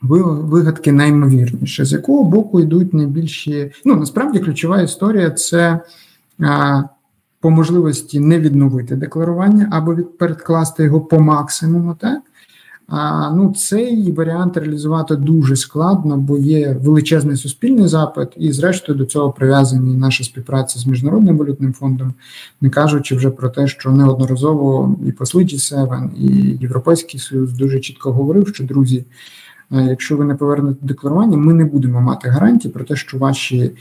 [0.02, 3.72] вигадки наймовірніше, з якого боку йдуть найбільші.
[3.86, 5.80] Ну, насправді ключова історія це
[6.40, 6.84] а,
[7.40, 11.96] по можливості не відновити декларування або від, передкласти його по максимуму.
[12.00, 12.22] так?
[12.88, 19.06] А, ну, Цей варіант реалізувати дуже складно, бо є величезний суспільний запит, і, зрештою, до
[19.06, 22.14] цього прив'язані наша співпраця з міжнародним валютним фондом,
[22.62, 28.12] не кажучи вже про те, що неодноразово і посли G7, і Європейський Союз дуже чітко
[28.12, 29.06] говорив, що друзі,
[29.72, 33.72] якщо ви не повернете декларування, ми не будемо мати гарантії про те, що ваші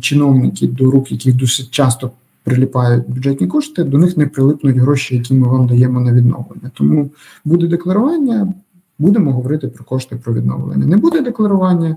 [0.00, 2.10] чиновники, до рук яких досить часто
[2.42, 6.70] приліпають бюджетні кошти, до них не прилипнуть гроші, які ми вам даємо на відновлення.
[6.74, 7.10] Тому
[7.44, 8.52] буде декларування,
[8.98, 10.86] будемо говорити про кошти про відновлення.
[10.86, 11.96] Не буде декларування,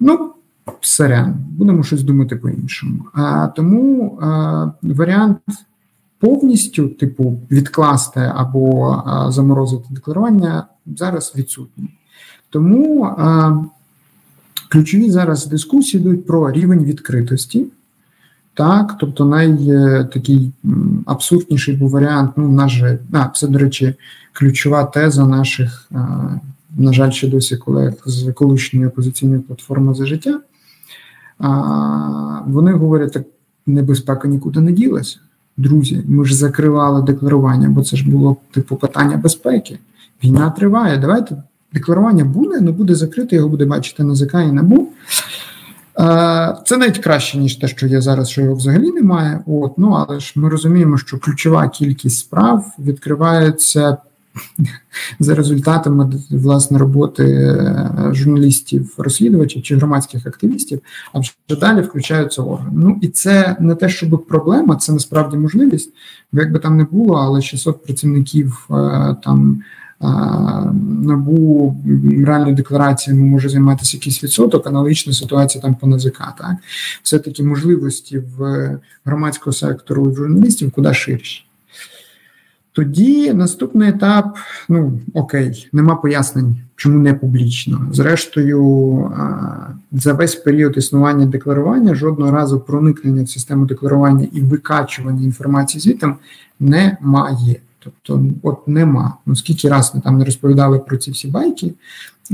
[0.00, 0.30] ну
[0.80, 3.04] сорян, будемо щось думати по-іншому.
[3.12, 5.38] А тому а, варіант.
[6.18, 11.88] Повністю, типу, відкласти або а, заморозити декларування зараз відсутній.
[12.50, 13.56] Тому а,
[14.70, 17.66] ключові зараз дискусії йдуть про рівень відкритості
[18.54, 20.52] так, тобто найтакий
[21.06, 22.30] абсурдніший був варіант.
[22.36, 23.94] Ну, в нас же, а, це, до речі,
[24.32, 25.88] ключова теза наших,
[26.76, 30.40] на жаль, ще досі колег з колишньої опозиційної платформи за життя.
[32.46, 33.22] Вони говорять, так
[33.66, 35.18] небезпека нікуди не ділася.
[35.56, 39.78] Друзі, ми ж закривали декларування, бо це ж було типу питання безпеки.
[40.24, 40.98] Війна триває.
[40.98, 44.88] Давайте декларування буде, не буде закрите, його буде бачити НАЗК і НАБУ.
[46.64, 49.40] Це навіть краще, ніж те, що є зараз, що його взагалі немає.
[49.46, 53.96] От, ну але ж ми розуміємо, що ключова кількість справ відкривається
[55.20, 60.80] за результатами власне роботи е, журналістів-розслідувачів чи громадських активістів,
[61.12, 62.72] а вже далі включаються органи.
[62.74, 65.92] Ну і це не те, щоб проблема, це насправді можливість.
[66.32, 68.74] Бо як би там не було, але 600 працівників е,
[69.24, 69.62] там.
[70.02, 70.06] Е,
[71.02, 71.76] набу
[72.26, 76.18] реальною деклараціями може займатися якийсь відсоток, аналогічна ситуація там по НАЗК.
[76.18, 76.56] Так
[77.02, 78.70] все-таки можливості в
[79.04, 81.44] громадського сектору журналістів куди ширші.
[82.72, 84.36] Тоді наступний етап:
[84.68, 87.86] ну окей, нема пояснень, чому не публічно.
[87.92, 89.12] Зрештою,
[89.92, 96.16] за весь період існування декларування жодного разу проникнення в систему декларування і викачування інформації звітом
[96.60, 97.56] немає.
[97.84, 99.16] Тобто, от нема.
[99.26, 101.74] Ну скільки раз ми там не розповідали про ці всі байки.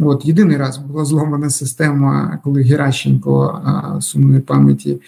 [0.01, 3.63] От єдиний раз була зломана система, коли Геращенко
[4.01, 5.01] сумної пам'яті,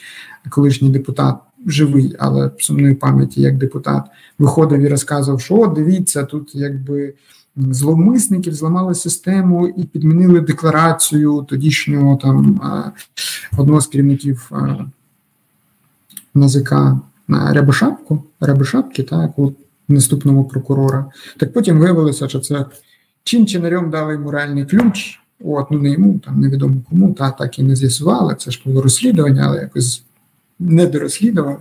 [0.50, 4.04] колишній депутат живий, але сумної пам'яті як депутат,
[4.38, 7.14] виходив і розказував, що о, дивіться, тут якби
[7.56, 12.60] зловмисників зламали систему і підмінили декларацію тодішнього там
[13.58, 14.50] одного з керівників
[16.34, 16.72] НАЗК
[17.28, 19.54] на Рябошапку, Рябошапки, так, от
[19.88, 21.06] наступного прокурора.
[21.36, 22.66] Так потім виявилося, що це
[23.24, 25.20] чин чинарем дали йому реальний ключ.
[25.44, 28.34] От, ну не йому, там невідомо кому, та так і не з'ясували.
[28.34, 30.04] Це ж було розслідування, але якось
[30.60, 31.56] не дорозслідували.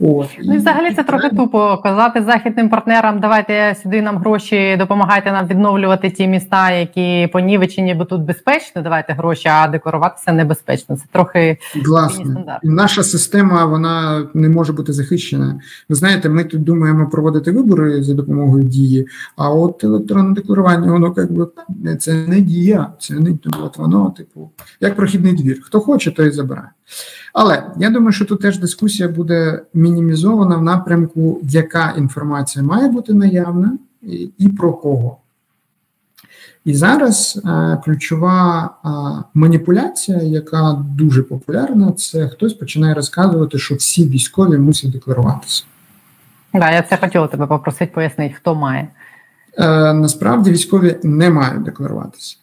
[0.00, 0.28] От.
[0.44, 5.46] Ну і взагалі це трохи тупо казати західним партнерам, давайте сюди нам гроші, допомагайте нам
[5.46, 8.82] відновлювати ті міста, які понівечені, бо тут безпечно.
[8.82, 10.96] Давайте гроші, а декларуватися небезпечно.
[10.96, 12.58] Це трохи Власне.
[12.62, 15.60] наша система вона не може бути захищена.
[15.88, 19.06] Ви знаєте, ми тут думаємо проводити вибори за допомогою дії.
[19.36, 21.48] А от електронне декларування, воно якби
[21.98, 25.60] це не дія, це не от воно, типу, як прохідний двір.
[25.62, 26.68] Хто хоче, той і забирає.
[27.32, 33.14] Але я думаю, що тут теж дискусія буде мінімізована в напрямку, яка інформація має бути
[33.14, 35.16] наявна і, і про кого.
[36.64, 38.88] І зараз е, ключова е,
[39.34, 45.64] маніпуляція, яка дуже популярна, це хтось починає розказувати, що всі військові мусять декларуватися.
[46.54, 48.88] Да, я це хотіла тебе попросити пояснити, хто має.
[49.58, 52.36] Е, Насправді військові не мають декларуватися.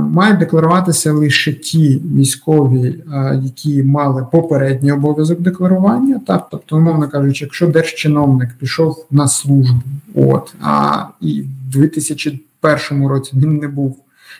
[0.00, 3.04] Мають декларуватися лише ті військові,
[3.42, 6.20] які мали попередній обов'язок декларування.
[6.26, 9.82] Так, тобто, умовно кажучи, якщо держчиновник пішов на службу,
[10.14, 13.98] от а і в 2001 році він не був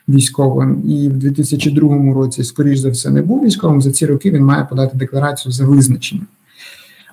[0.08, 3.82] військовим, і в 2002 році, скоріш за все, не був військовим.
[3.82, 6.26] За ці роки він має подати декларацію за визначенням.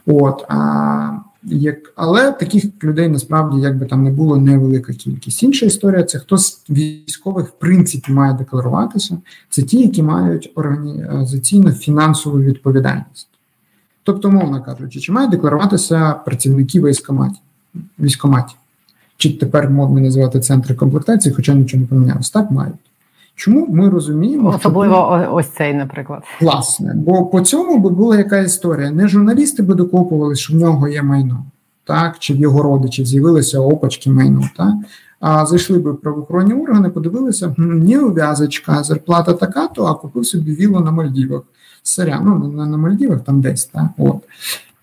[0.06, 1.10] От а
[1.46, 5.44] як, Але таких людей насправді як би там не було невелика кількість.
[5.44, 9.18] Інша історія це хто з військових в принципі має декларуватися.
[9.50, 13.28] Це ті, які мають організаційно фінансову відповідальність.
[14.04, 17.42] Тобто, мовно кажучи, чи мають декларуватися працівники військоматів,
[18.00, 18.58] військоматів,
[19.18, 22.34] чи тепер модно називати центри комплектації, хоча нічого не помінялося.
[22.34, 22.76] Так мають.
[23.36, 25.34] Чому ми розуміємо, особливо що...
[25.34, 28.92] ось цей, наприклад, власне, бо по цьому би була яка історія.
[28.92, 31.46] Не журналісти би докопували, що в нього є майно,
[31.84, 34.74] так чи в його родичів з'явилися опачки майно, так
[35.20, 40.80] а зайшли би правоохоронні органи, подивилися, ні ув'язочка, зарплата така, то а купив собі віло
[40.80, 41.42] на Мальдівах.
[41.84, 43.90] Соря, ну не на Мальдівах, там десь так.
[43.98, 44.18] От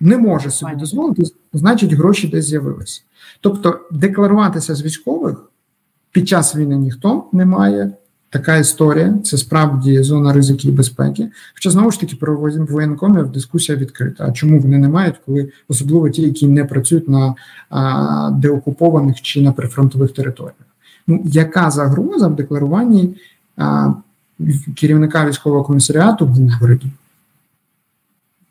[0.01, 3.03] не може собі дозволити, значить, гроші десь з'явилися.
[3.41, 5.51] Тобто декларуватися з військових
[6.13, 7.93] під час війни ніхто не має.
[8.33, 11.29] Така історія, це справді зона ризики і безпеки.
[11.55, 12.37] Хоча знову ж таки про
[12.71, 14.27] воєнкомів дискусія відкрита.
[14.29, 17.35] А чому вони не мають, коли особливо ті, які не працюють на
[17.71, 20.55] а, деокупованих чи на прифронтових територіях?
[21.07, 23.15] Ну яка загроза в декларуванні
[23.57, 23.93] а,
[24.77, 26.87] керівника військового комісаріату в Ужгороді?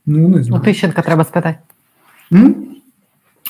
[0.06, 0.64] Ну не знаю.
[0.64, 1.58] Тищенка треба спитати.
[2.34, 2.71] М?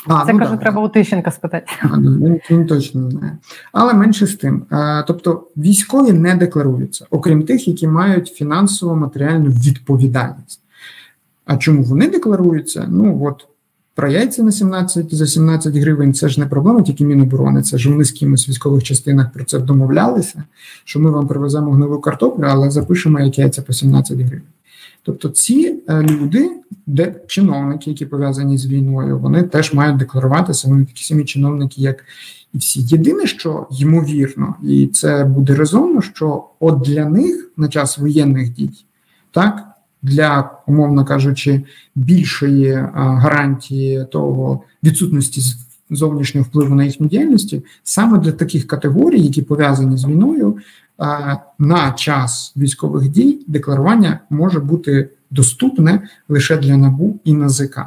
[0.06, 1.66] А, Це ну, кажу, да, треба у Тищенка спитати.
[1.80, 3.38] А, ну, він точно не знає.
[3.72, 4.64] Але менше з тим.
[4.70, 10.60] А, тобто військові не декларуються, окрім тих, які мають фінансово матеріальну відповідальність.
[11.44, 12.86] А чому вони декларуються?
[12.88, 13.46] Ну от
[13.94, 17.90] про яйця на 17 за 17 гривень це ж не проблема, тільки Міноборони, це ж
[17.90, 20.44] вони з кимось в військових частинах про це домовлялися,
[20.84, 24.42] що ми вам привеземо гнилу картоплю, але запишемо як яйця по 17 гривень.
[25.02, 26.50] Тобто ці е, люди,
[26.86, 30.68] де чиновники, які пов'язані з війною, вони теж мають декларуватися.
[30.68, 32.04] Вони такі самі чиновники, як
[32.54, 32.80] і всі.
[32.82, 38.70] Єдине, що ймовірно, і це буде резонно, що от для них на час воєнних дій,
[39.30, 39.68] так
[40.02, 41.62] для умовно кажучи,
[41.94, 45.40] більшої е, гарантії того відсутності
[45.90, 50.56] зовнішнього впливу на їхню діяльність, саме для таких категорій, які пов'язані з війною,
[51.58, 57.80] на час військових дій декларування може бути доступне лише для НАБУ і НАЗК.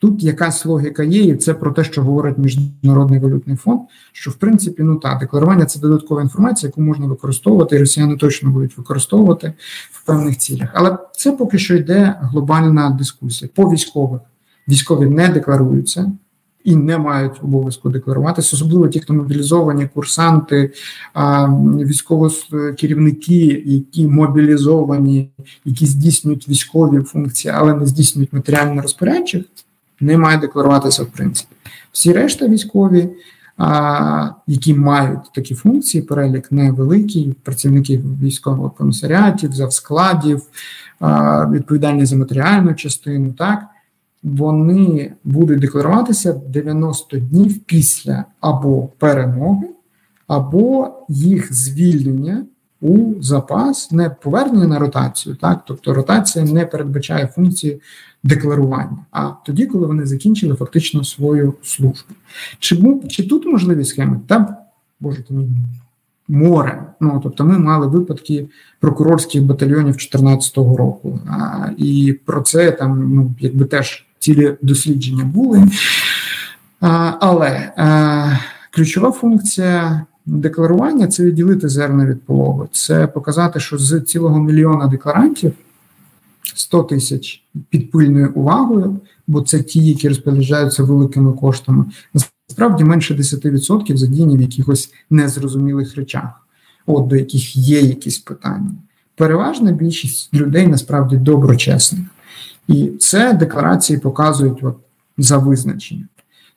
[0.00, 3.80] Тут якась логіка є, і це про те, що говорить Міжнародний валютний фонд.
[4.12, 8.50] Що в принципі, ну так, декларування це додаткова інформація, яку можна використовувати, і росіяни точно
[8.50, 9.52] будуть використовувати
[9.92, 10.68] в певних цілях.
[10.74, 14.20] Але це поки що йде глобальна дискусія по військових.
[14.68, 16.12] Військові не декларуються
[16.68, 20.72] і не мають обов'язку декларуватися, особливо ті, хто мобілізовані, курсанти,
[21.62, 22.30] військово
[22.78, 25.30] керівники, які мобілізовані,
[25.64, 29.44] які здійснюють військові функції, але не здійснюють матеріально розпорядчих,
[30.00, 31.54] не мають декларуватися в принципі.
[31.92, 33.08] Всі решта військові.
[34.46, 40.42] Які мають такі функції, перелік невеликий, працівників військового комісаріатів, завскладів,
[41.50, 43.64] відповідальні за матеріальну частину, так
[44.22, 49.68] вони будуть декларуватися 90 днів після або перемоги,
[50.26, 52.46] або їх звільнення
[52.80, 57.80] у запас, не повернення на ротацію, так тобто ротація не передбачає функції
[58.22, 62.14] декларування, а тоді, коли вони закінчили фактично свою службу.
[62.58, 64.20] Чи чи тут можливі схеми?
[64.26, 64.56] Та
[65.00, 65.48] боже мій
[66.28, 66.82] море.
[67.00, 68.48] Ну тобто, ми мали випадки
[68.80, 75.68] прокурорських батальйонів 2014 року, а, і про це там ну якби теж цілі дослідження були.
[77.20, 77.72] Але
[78.70, 82.68] ключова функція декларування це відділити зерно від полови.
[82.72, 85.52] Це показати, що з цілого мільйона декларантів
[86.54, 91.84] 100 тисяч під пильною увагою, бо це ті, які розпоряджаються великими коштами.
[92.14, 96.46] Насправді менше 10% задіяні в якихось незрозумілих речах,
[96.86, 98.70] от до яких є якісь питання.
[99.16, 102.06] Переважна більшість людей насправді доброчесних.
[102.68, 104.76] І це декларації показують от,
[105.18, 106.08] за визначенням.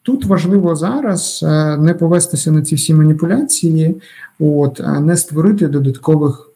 [0.04, 4.02] Тут важливо зараз е, не повестися на ці всі маніпуляції,
[4.40, 6.48] от, не створити додаткових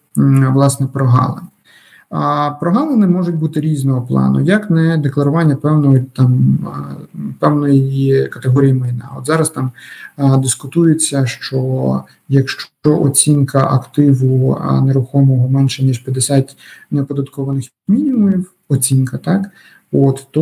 [0.53, 1.43] власне прогалин.
[2.09, 6.59] А прогалини можуть бути різного плану, як не декларування певної там
[7.39, 9.09] певної категорії майна.
[9.17, 9.71] От зараз там
[10.17, 16.57] дискутується, що якщо оцінка активу нерухомого менше ніж 50
[16.91, 19.51] неоподаткованих мінімумів, оцінка, так
[19.91, 20.41] от то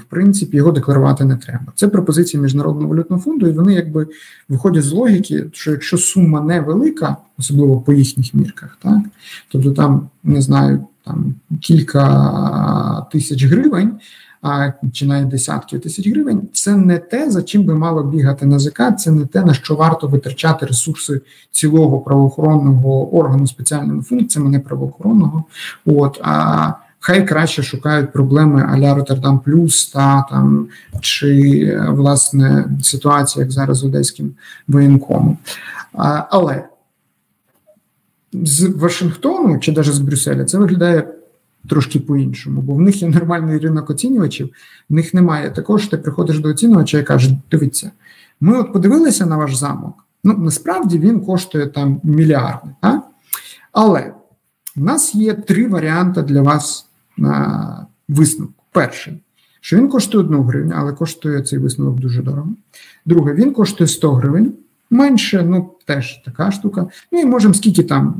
[0.00, 1.72] в принципі його декларувати не треба.
[1.74, 4.06] Це пропозиція міжнародного валютного фонду, і вони якби
[4.48, 8.98] виходять з логіки, що якщо сума невелика, особливо по їхніх мірках, так
[9.48, 13.92] тобто там не знаю, там кілька тисяч гривень.
[14.42, 18.82] А чи навіть десятки тисяч гривень, це не те, за чим би мало бігати НАЗК,
[18.98, 25.44] це не те, на що варто витрачати ресурси цілого правоохоронного органу спеціальними функціями, не правоохоронного.
[25.86, 30.68] От а хай краще шукають проблеми аля Роттердам Плюс та там
[31.00, 34.32] чи власне ситуація, як зараз з одеським
[34.68, 35.38] воєнкомом.
[35.92, 36.64] А, Але
[38.32, 41.08] з Вашингтону чи навіть з Брюсселя це виглядає.
[41.68, 44.50] Трошки по-іншому, бо в них є нормальний ринок оцінювачів,
[44.90, 45.50] в них немає.
[45.50, 47.90] Також ти приходиш до оцінювача і кажеш: дивіться,
[48.40, 49.94] ми от подивилися на ваш замок.
[50.24, 52.68] Ну насправді він коштує там мільярди.
[52.80, 52.98] А?
[53.72, 54.14] Але
[54.76, 56.86] в нас є три варіанти для вас
[57.20, 58.54] на висновку.
[58.72, 59.22] Перший,
[59.60, 62.48] що він коштує 1 гривню, але коштує цей висновок дуже дорого.
[63.06, 64.52] Друге, він коштує 100 гривень.
[64.90, 66.86] Менше, ну теж така штука.
[67.12, 68.14] Ну і можемо скільки там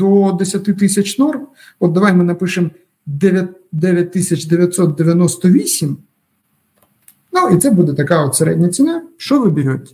[0.00, 1.46] до 10 тисяч норм.
[1.80, 2.70] От давай ми напишемо
[3.06, 5.96] 9998.
[7.32, 9.02] Ну, і це буде така от середня ціна.
[9.16, 9.90] Що ви берете?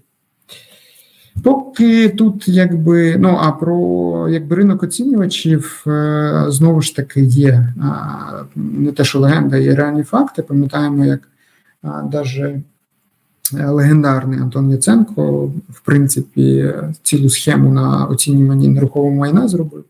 [1.43, 7.75] Поки тут якби ну а про якби ринок оцінювачів е, знову ж таки є
[8.57, 10.43] не те, що легенда, є реальні факти.
[10.43, 11.21] Пам'ятаємо, як
[11.83, 12.65] навіть
[13.53, 19.85] легендарний Антон Яценко, в принципі, цілу схему на оцінюванні нерухомого майна зробив.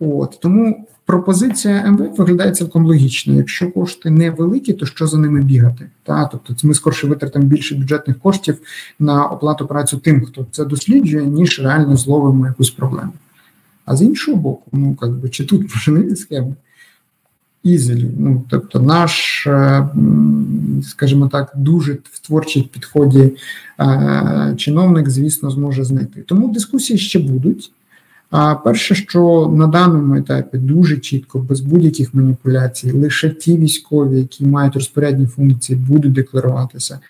[0.00, 3.34] От тому пропозиція МВФ виглядає цілком логічно.
[3.34, 5.86] Якщо кошти невеликі, то що за ними бігати?
[6.02, 8.58] Та тобто ми скорше витратимо більше бюджетних коштів
[8.98, 13.12] на оплату працю тим, хто це досліджує, ніж реально зловимо якусь проблему.
[13.84, 16.54] А з іншого боку, ну як би чи тут можливі схеми?
[17.62, 19.88] Ізелі, ну тобто, наш, е,
[20.82, 23.32] скажімо так, дуже в творчій підході
[23.80, 26.22] е, чиновник, звісно, зможе знайти.
[26.22, 27.72] Тому дискусії ще будуть.
[28.30, 34.46] А перше, що на даному етапі дуже чітко, без будь-яких маніпуляцій, лише ті військові, які
[34.46, 37.00] мають розпорядні функції, будуть декларуватися,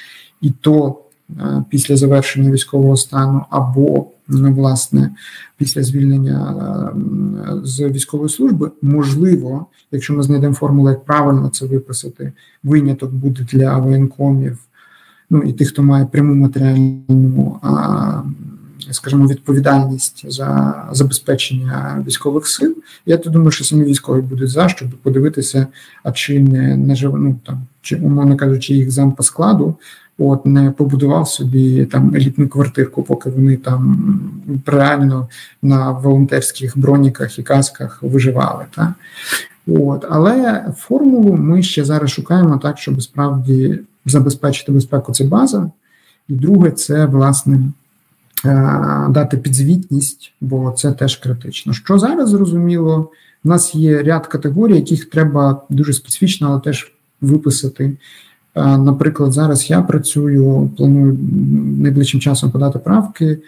[0.41, 1.01] і то
[1.31, 5.11] е, після завершення військового стану, або власне
[5.57, 6.55] після звільнення
[6.93, 13.47] е, з військової служби, можливо, якщо ми знайдемо формулу, як правильно це виписати, виняток буде
[13.53, 14.59] для воєнкомів,
[15.31, 17.61] ну і тих, хто має пряму матеріальну
[18.95, 22.77] скажімо, відповідальність за забезпечення військових сил.
[23.07, 25.67] Я то думаю, що самі військові будуть за щоб подивитися,
[26.03, 29.77] а чи не не ну, там, чи умовно кажучи, їх зам по складу.
[30.19, 34.21] От не побудував собі там елітну квартирку, поки вони там
[34.67, 35.29] реально
[35.63, 38.65] на волонтерських броніках і касках виживали.
[38.77, 38.95] Та?
[39.67, 45.71] От, Але формулу ми ще зараз шукаємо так, щоб справді забезпечити безпеку це база.
[46.29, 47.61] І друге, це власне
[49.09, 51.73] дати підзвітність, бо це теж критично.
[51.73, 53.11] Що зараз зрозуміло,
[53.45, 57.97] в нас є ряд категорій, яких треба дуже специфічно, але теж виписати.
[58.55, 61.19] Е, наприклад, зараз я працюю, планую
[61.79, 63.39] найближчим часом подати правки,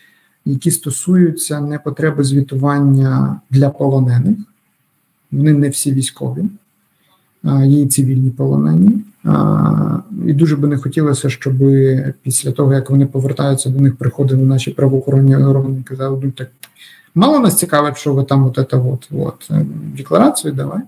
[0.45, 4.39] які стосуються непотреби звітування для полонених.
[5.33, 6.45] Вони не всі військові,
[7.65, 9.05] є і цивільні полонені.
[10.27, 11.55] І дуже би не хотілося, щоб
[12.23, 16.49] після того, як вони повертаються до них, приходили наші правоохоронні органи і казали, ну так
[17.15, 19.67] мало нас цікавить, що ви там от це от, от е,
[19.97, 20.81] декларацію давай.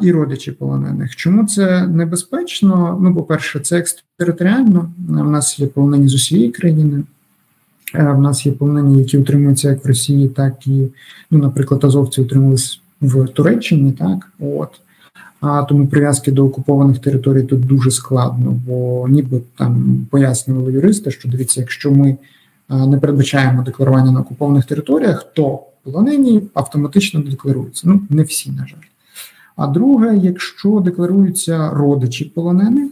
[0.00, 1.16] І родичі полонених.
[1.16, 2.98] Чому це небезпечно?
[3.02, 4.90] Ну, по-перше, це екстериторіально.
[5.08, 7.02] У нас є полонені з усієї країни.
[7.94, 10.86] Е, нас є полонені, які утримуються як в Росії, так і,
[11.30, 14.80] ну, наприклад, азовці утримувалися в Туреччині, так от.
[15.46, 21.28] А тому прив'язки до окупованих територій тут дуже складно, бо ніби там пояснювали юристи, що
[21.28, 22.16] дивіться, якщо ми
[22.68, 27.88] не передбачаємо декларування на окупованих територіях, то полонені автоматично декларуються.
[27.88, 28.78] Ну не всі, на жаль.
[29.56, 32.90] А друге, якщо декларуються родичі полонених,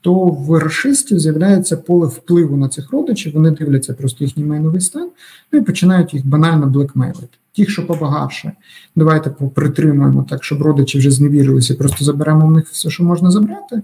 [0.00, 3.34] то в расистів з'являється поле впливу на цих родичів.
[3.34, 5.08] Вони дивляться просто їхній майновий стан
[5.52, 7.38] ну і починають їх банально блекмейлити.
[7.52, 8.52] Ті, що побагатше,
[8.96, 13.82] давайте притримуємо так, щоб родичі вже зневірилися, просто заберемо в них все, що можна забрати.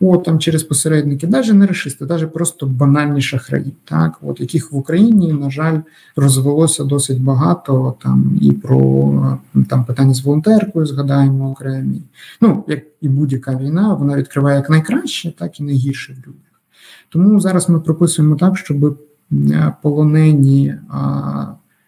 [0.00, 4.76] От там через посередники, навіть не решисти, навіть просто банальні шахраї, так от яких в
[4.76, 5.80] Україні, на жаль,
[6.16, 7.94] розвелося досить багато.
[8.02, 9.38] Там і про
[9.68, 12.02] там питання з волонтеркою згадаємо окремі.
[12.40, 16.60] Ну як і будь-яка війна, вона відкриває як найкраще, так і найгірше в людях.
[17.08, 18.98] Тому зараз ми прописуємо так, щоб
[19.32, 20.74] е, полонені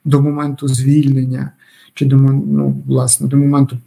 [0.08, 1.50] до моменту звільнення,
[1.94, 3.78] чи до ну, власне до моменту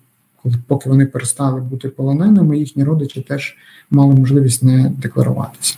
[0.43, 3.55] коли поки вони перестали бути полоненими, їхні родичі теж
[3.91, 5.77] мали можливість не декларуватися.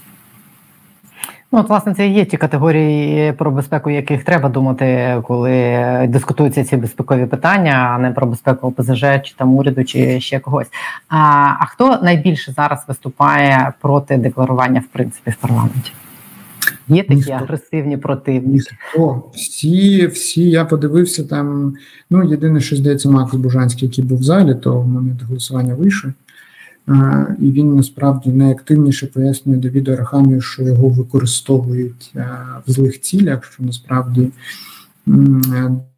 [1.52, 5.78] Ну, от, власне, це і є ті категорії, про безпеку, яких треба думати, коли
[6.10, 10.68] дискутуються ці безпекові питання, а не про безпеку ОПЗЖ, чи там уряду, чи ще когось.
[11.10, 11.18] А
[11.60, 15.92] а хто найбільше зараз виступає проти декларування в принципі в парламенті?
[16.88, 17.34] Є такі Ніхто.
[17.34, 18.52] агресивні противники?
[18.94, 19.24] Ніхто.
[19.34, 21.74] Всі, всі, я подивився там.
[22.10, 26.12] Ну, єдине, що здається, Макс Бужанський, який був в залі, то в момент голосування вийшов.
[27.40, 32.14] І він насправді найактивніше пояснює Давіду Арахамію, що його використовують
[32.68, 34.32] в злих цілях, що насправді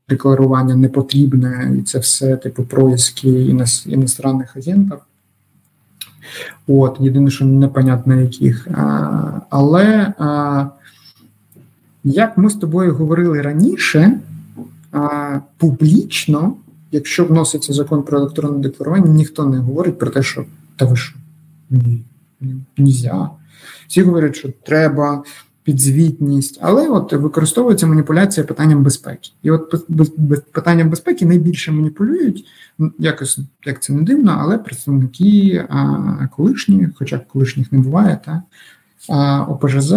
[0.10, 3.56] декларування не потрібне, і це все типу проїзки
[3.86, 4.98] іностранних агентів.
[6.68, 8.68] От, єдине, що непонятно яких.
[8.68, 10.66] А, Але а,
[12.06, 14.20] як ми з тобою говорили раніше,
[15.58, 16.56] публічно,
[16.92, 20.46] якщо вноситься закон про електронне декларування, ніхто не говорить про те, що
[20.76, 21.16] та ви що?
[21.70, 22.04] Ні,
[22.78, 23.30] нельзя.
[23.88, 25.24] Всі говорять, що треба
[25.64, 29.30] підзвітність, але от використовується маніпуляція питанням безпеки.
[29.44, 29.86] І от
[30.52, 32.46] питанням безпеки найбільше маніпулюють,
[33.00, 38.44] якось як це не дивно, але представники а, колишні, хоча колишніх не буває, та,
[39.10, 39.94] а, ОПЖЗ,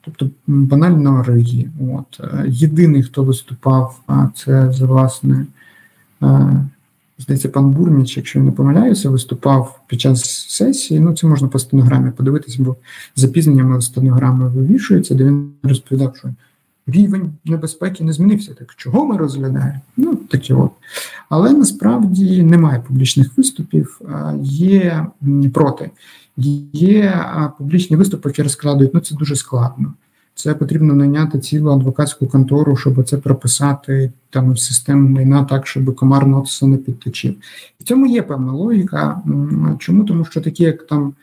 [0.00, 1.70] тобто банально Риги.
[1.92, 2.20] От.
[2.48, 4.00] Єдиний, хто виступав,
[4.34, 5.46] це власне.
[7.18, 11.00] Здається, пан Бурміч, якщо я не помиляюся, виступав під час сесії.
[11.00, 12.76] Ну, це можна по стенограмі подивитися, бо
[13.16, 16.28] запізненнями стенограми вивішується, де він розповідав, що
[16.86, 18.54] рівень небезпеки не змінився.
[18.54, 19.80] Так чого ми розглядаємо?
[19.96, 20.70] Ну, такі от.
[21.28, 24.00] Але насправді немає публічних виступів,
[24.42, 25.06] є
[25.52, 25.90] проти.
[26.72, 27.26] Є
[27.58, 29.94] публічні виступи, які розкладують, ну це дуже складно.
[30.34, 35.94] Це потрібно найняти цілу адвокатську контору, щоб це прописати там в систему майна так, щоб
[35.94, 37.34] комар нотиса не підточив.
[37.80, 39.22] В цьому є певна логіка.
[39.78, 40.04] Чому?
[40.04, 41.14] Тому що такі, як там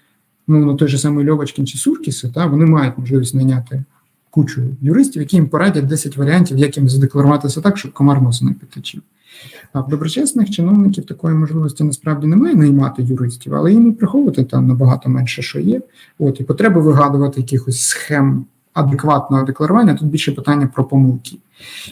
[0.47, 3.84] ну, на той же самий Льовочкін чи Суркіси, та, вони мають можливість найняти
[4.30, 8.53] кучу юристів, які їм порадять 10 варіантів, як їм задекларуватися так, щоб комар носа не
[8.53, 9.01] підточив.
[9.73, 14.67] А в доброчесних чиновників такої можливості насправді немає наймати юристів, але їм і приховувати там
[14.67, 15.82] набагато менше, що є.
[16.19, 21.38] От і потреба вигадувати якихось схем адекватного декларування, тут більше питання про помилки.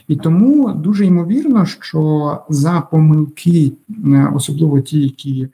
[0.07, 3.71] І тому дуже ймовірно, що за помилки,
[4.05, 5.47] е, особливо ті, які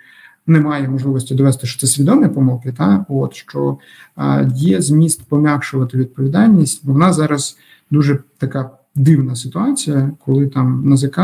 [0.48, 3.78] немає можливості довести, що це свідомі помилки, та от що
[4.18, 7.58] е, є зміст пом'якшувати відповідальність, бо в нас зараз
[7.92, 11.20] дуже така дивна ситуація, коли там НАЗК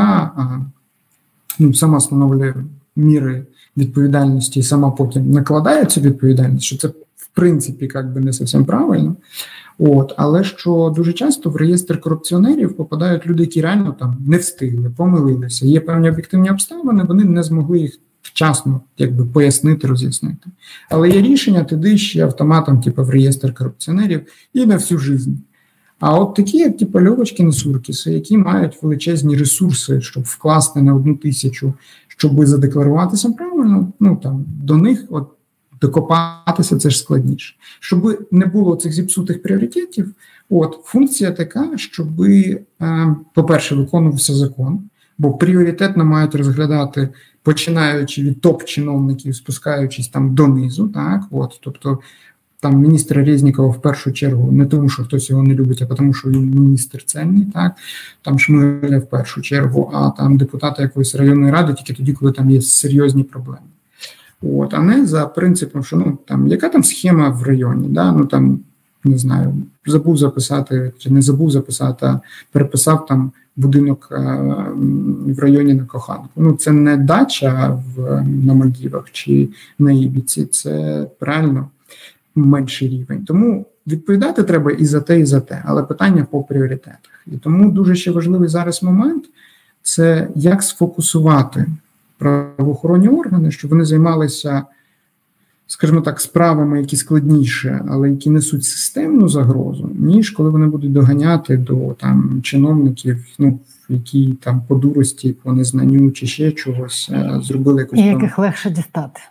[1.59, 2.53] ну, сама встановлює
[2.95, 3.45] міри
[3.77, 8.65] відповідальності і сама потім накладає цю відповідальність, що це в принципі як би не зовсім
[8.65, 9.15] правильно.
[9.79, 14.89] От, але що дуже часто в реєстр корупціонерів попадають люди, які реально там не встигли,
[14.89, 15.65] помилилися.
[15.65, 20.49] Є певні об'єктивні обставини, вони не змогли їх вчасно якби пояснити, роз'яснити.
[20.89, 24.21] Але є рішення, туди ще автоматом, типу, в реєстр корупціонерів
[24.53, 25.31] і на всю життя.
[25.99, 31.15] А от такі, як типу, Льовочкіни Суркіси, які мають величезні ресурси, щоб вкласти на одну
[31.15, 31.73] тисячу,
[32.07, 35.29] щоб задекларуватися правильно, ну там до них от
[35.81, 37.55] докопатися це ж складніше.
[37.79, 40.13] Щоб не було цих зіпсутих пріоритетів,
[40.49, 42.65] от функція така, щоб, е,
[43.33, 44.79] по-перше, виконувався закон,
[45.17, 47.09] бо пріоритетно мають розглядати,
[47.43, 51.99] починаючи від топ-чиновників, спускаючись там донизу, так от, тобто
[52.59, 56.13] там міністра Резнікова в першу чергу не тому, що хтось його не любить, а тому,
[56.13, 57.75] що він міністр ценний, так
[58.21, 62.49] там Шмигаля в першу чергу, а там депутати якоїсь районної ради тільки тоді, коли там
[62.49, 63.67] є серйозні проблеми.
[64.41, 68.25] От, а не за принципом, що ну там яка там схема в районі, да, ну
[68.25, 68.59] там
[69.03, 69.53] не знаю,
[69.85, 72.19] забув записати чи не забув записати, а
[72.51, 74.35] переписав там будинок а,
[75.25, 76.29] в районі на коханку.
[76.35, 79.49] Ну це не дача в на Мальдівах чи
[79.79, 81.69] на Ібіці, це правильно
[82.45, 83.25] менший рівень.
[83.25, 87.23] Тому відповідати треба і за те, і за те, але питання по пріоритетах.
[87.27, 89.25] І тому дуже ще важливий зараз момент
[89.81, 91.65] це як сфокусувати
[92.17, 94.63] правоохоронні органи, щоб вони займалися,
[95.67, 101.57] скажімо так, справами, які складніше, але які несуть системну загрозу, ніж коли вони будуть доганяти
[101.57, 103.59] до там чиновників, ну
[103.89, 107.99] які там по дурості, по незнанню чи ще чогось е, зробили якусь.
[107.99, 109.21] І яких легше дістати.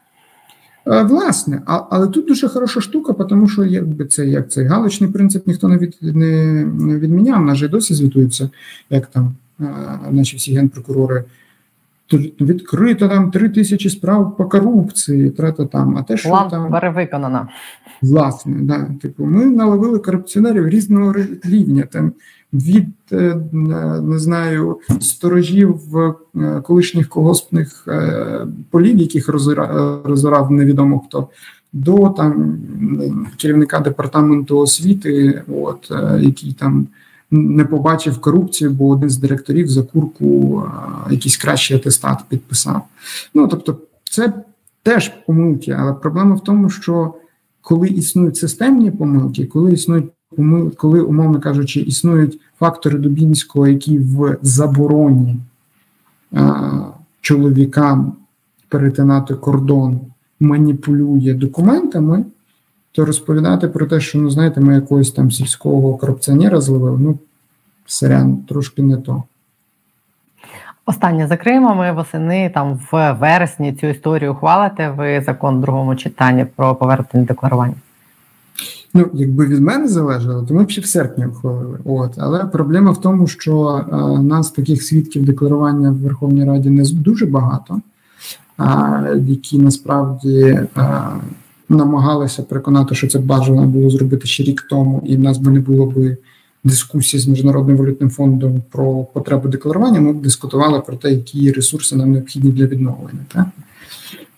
[0.88, 5.10] Е, власне, а, але тут дуже хороша штука, тому що якби це як цей галочний
[5.10, 6.64] принцип ніхто не від не,
[6.98, 7.44] відміняв.
[7.44, 8.50] Нас же досі звітується,
[8.90, 9.64] як там е,
[10.10, 11.24] наші всі генпрокурори.
[12.40, 15.96] Відкрито там три тисячі справ по корупції, трата там.
[15.96, 17.48] А те, що План там перевиконано.
[18.02, 18.88] Власне, да.
[19.02, 21.14] Типу, ми наловили корупціонерів різного
[21.44, 21.82] рівня.
[21.90, 22.12] Там
[22.56, 23.40] від е,
[24.02, 29.28] не знаю сторожів е, колишніх колгоспних е, полів, яких
[30.04, 31.28] розорав невідомо хто,
[31.72, 32.58] до там
[33.36, 36.86] керівника департаменту освіти, от який там.
[37.30, 40.62] Не побачив корупцію, бо один з директорів за курку
[41.10, 42.82] якийсь кращий атестат підписав.
[43.34, 43.78] Ну тобто,
[44.10, 44.32] це
[44.82, 47.14] теж помилки, але проблема в тому, що
[47.60, 50.06] коли існують системні помилки, коли існують
[50.76, 55.36] коли, умовно кажучи, існують фактори Дубінського, які в забороні
[56.32, 56.70] а,
[57.20, 58.12] чоловікам
[58.68, 60.00] перетинати кордон
[60.40, 62.24] маніпулює документами,
[62.92, 67.18] то розповідати про те, що ну знаєте, ми якогось там сільського корупціонера зловили, ну
[67.86, 69.22] сорян, трошки не то.
[70.86, 71.74] Останнє закриємо.
[71.74, 74.90] Ми восени там в вересні цю історію ухвалите.
[74.90, 77.74] Ви закон в другому читанні про повернення декларування.
[78.94, 81.78] Ну, якби від мене залежало, то ми б ще в серпні ухвалили.
[81.84, 86.84] От, але проблема в тому, що е, нас таких свідків декларування в Верховній Раді не
[86.84, 87.80] дуже багато,
[88.56, 90.68] а, які насправді е,
[91.68, 95.60] намагалися переконати, що це бажано було зробити ще рік тому, і в нас би не
[95.60, 96.16] було би
[96.64, 100.00] дискусії з міжнародним валютним фондом про потребу декларування.
[100.00, 103.20] Ми б дискутували про те, які ресурси нам необхідні для відновлення.
[103.32, 103.46] Так?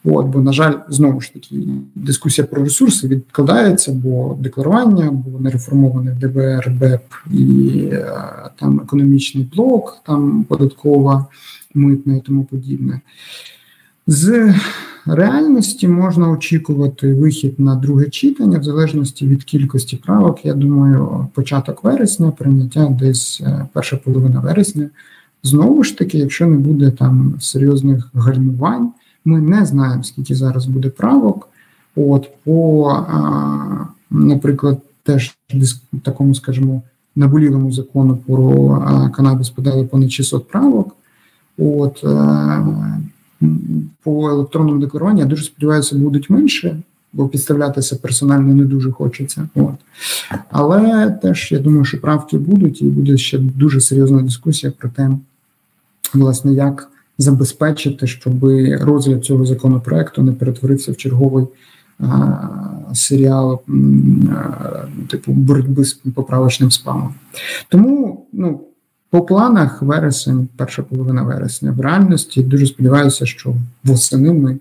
[0.05, 1.57] От, Бо, на жаль, знову ж таки,
[1.95, 8.13] дискусія про ресурси відкладається, бо декларування, бо нереформований ДБР, БЕП і е,
[8.59, 11.27] там економічний блок, там податкова,
[11.75, 13.01] митна і тому подібне.
[14.07, 14.55] З
[15.07, 20.45] реальності можна очікувати вихід на друге читання, в залежності від кількості правок.
[20.45, 24.91] Я думаю, початок вересня, прийняття десь е, перша половина вересня.
[25.43, 28.93] Знову ж таки, якщо не буде там серйозних гальмувань.
[29.29, 31.49] Ми не знаємо, скільки зараз буде правок.
[31.97, 33.07] От по,
[34.11, 35.37] наприклад, теж
[36.03, 36.83] такому, скажімо,
[37.17, 40.97] наболілому закону про канабіс подали понад 600 правок.
[41.59, 42.67] От е,
[44.03, 46.77] по електронному декларуванню я дуже сподіваюся, будуть менше,
[47.13, 49.49] бо підставлятися персонально не дуже хочеться.
[49.55, 49.75] От.
[50.51, 55.11] Але теж я думаю, що правки будуть, і буде ще дуже серйозна дискусія про те,
[56.15, 58.45] власне, як забезпечити, щоб
[58.81, 61.47] розгляд цього законопроекту не перетворився в черговий
[62.95, 63.61] серіал
[65.09, 67.15] типу боротьби з поправочним спамом.
[67.69, 68.61] Тому ну.
[69.11, 73.55] По планах вересень, перша половина вересня, в реальності дуже сподіваюся, що
[73.85, 74.59] восени ми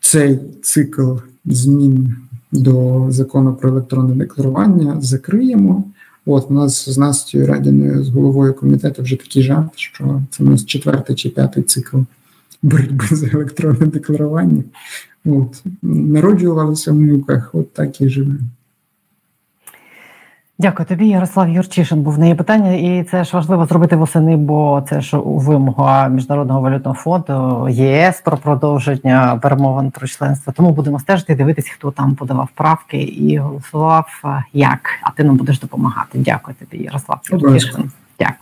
[0.00, 1.12] цей цикл
[1.44, 2.16] змін
[2.52, 5.84] до закону про електронне декларування закриємо.
[6.26, 10.46] От у нас з Настю Радіною, з головою комітету, вже такий жарт, що це у
[10.46, 11.98] нас четвертий чи п'ятий цикл
[12.62, 14.62] боротьби за електронне декларування.
[15.24, 18.38] От народжувалися в муках, от так і живемо.
[20.60, 22.02] Дякую тобі, Ярослав Юрчишин.
[22.02, 26.60] Був в неї питання, і це ж важливо зробити восени, бо це ж вимога міжнародного
[26.60, 30.52] валютного фонду ЄС про продовження перемовин про членство.
[30.56, 34.80] Тому будемо стежити, дивитися, хто там подавав правки і голосував як.
[35.02, 36.18] А ти нам будеш допомагати.
[36.18, 37.90] Дякую тобі, Ярослав Юрчишин.
[38.18, 38.40] Дякую.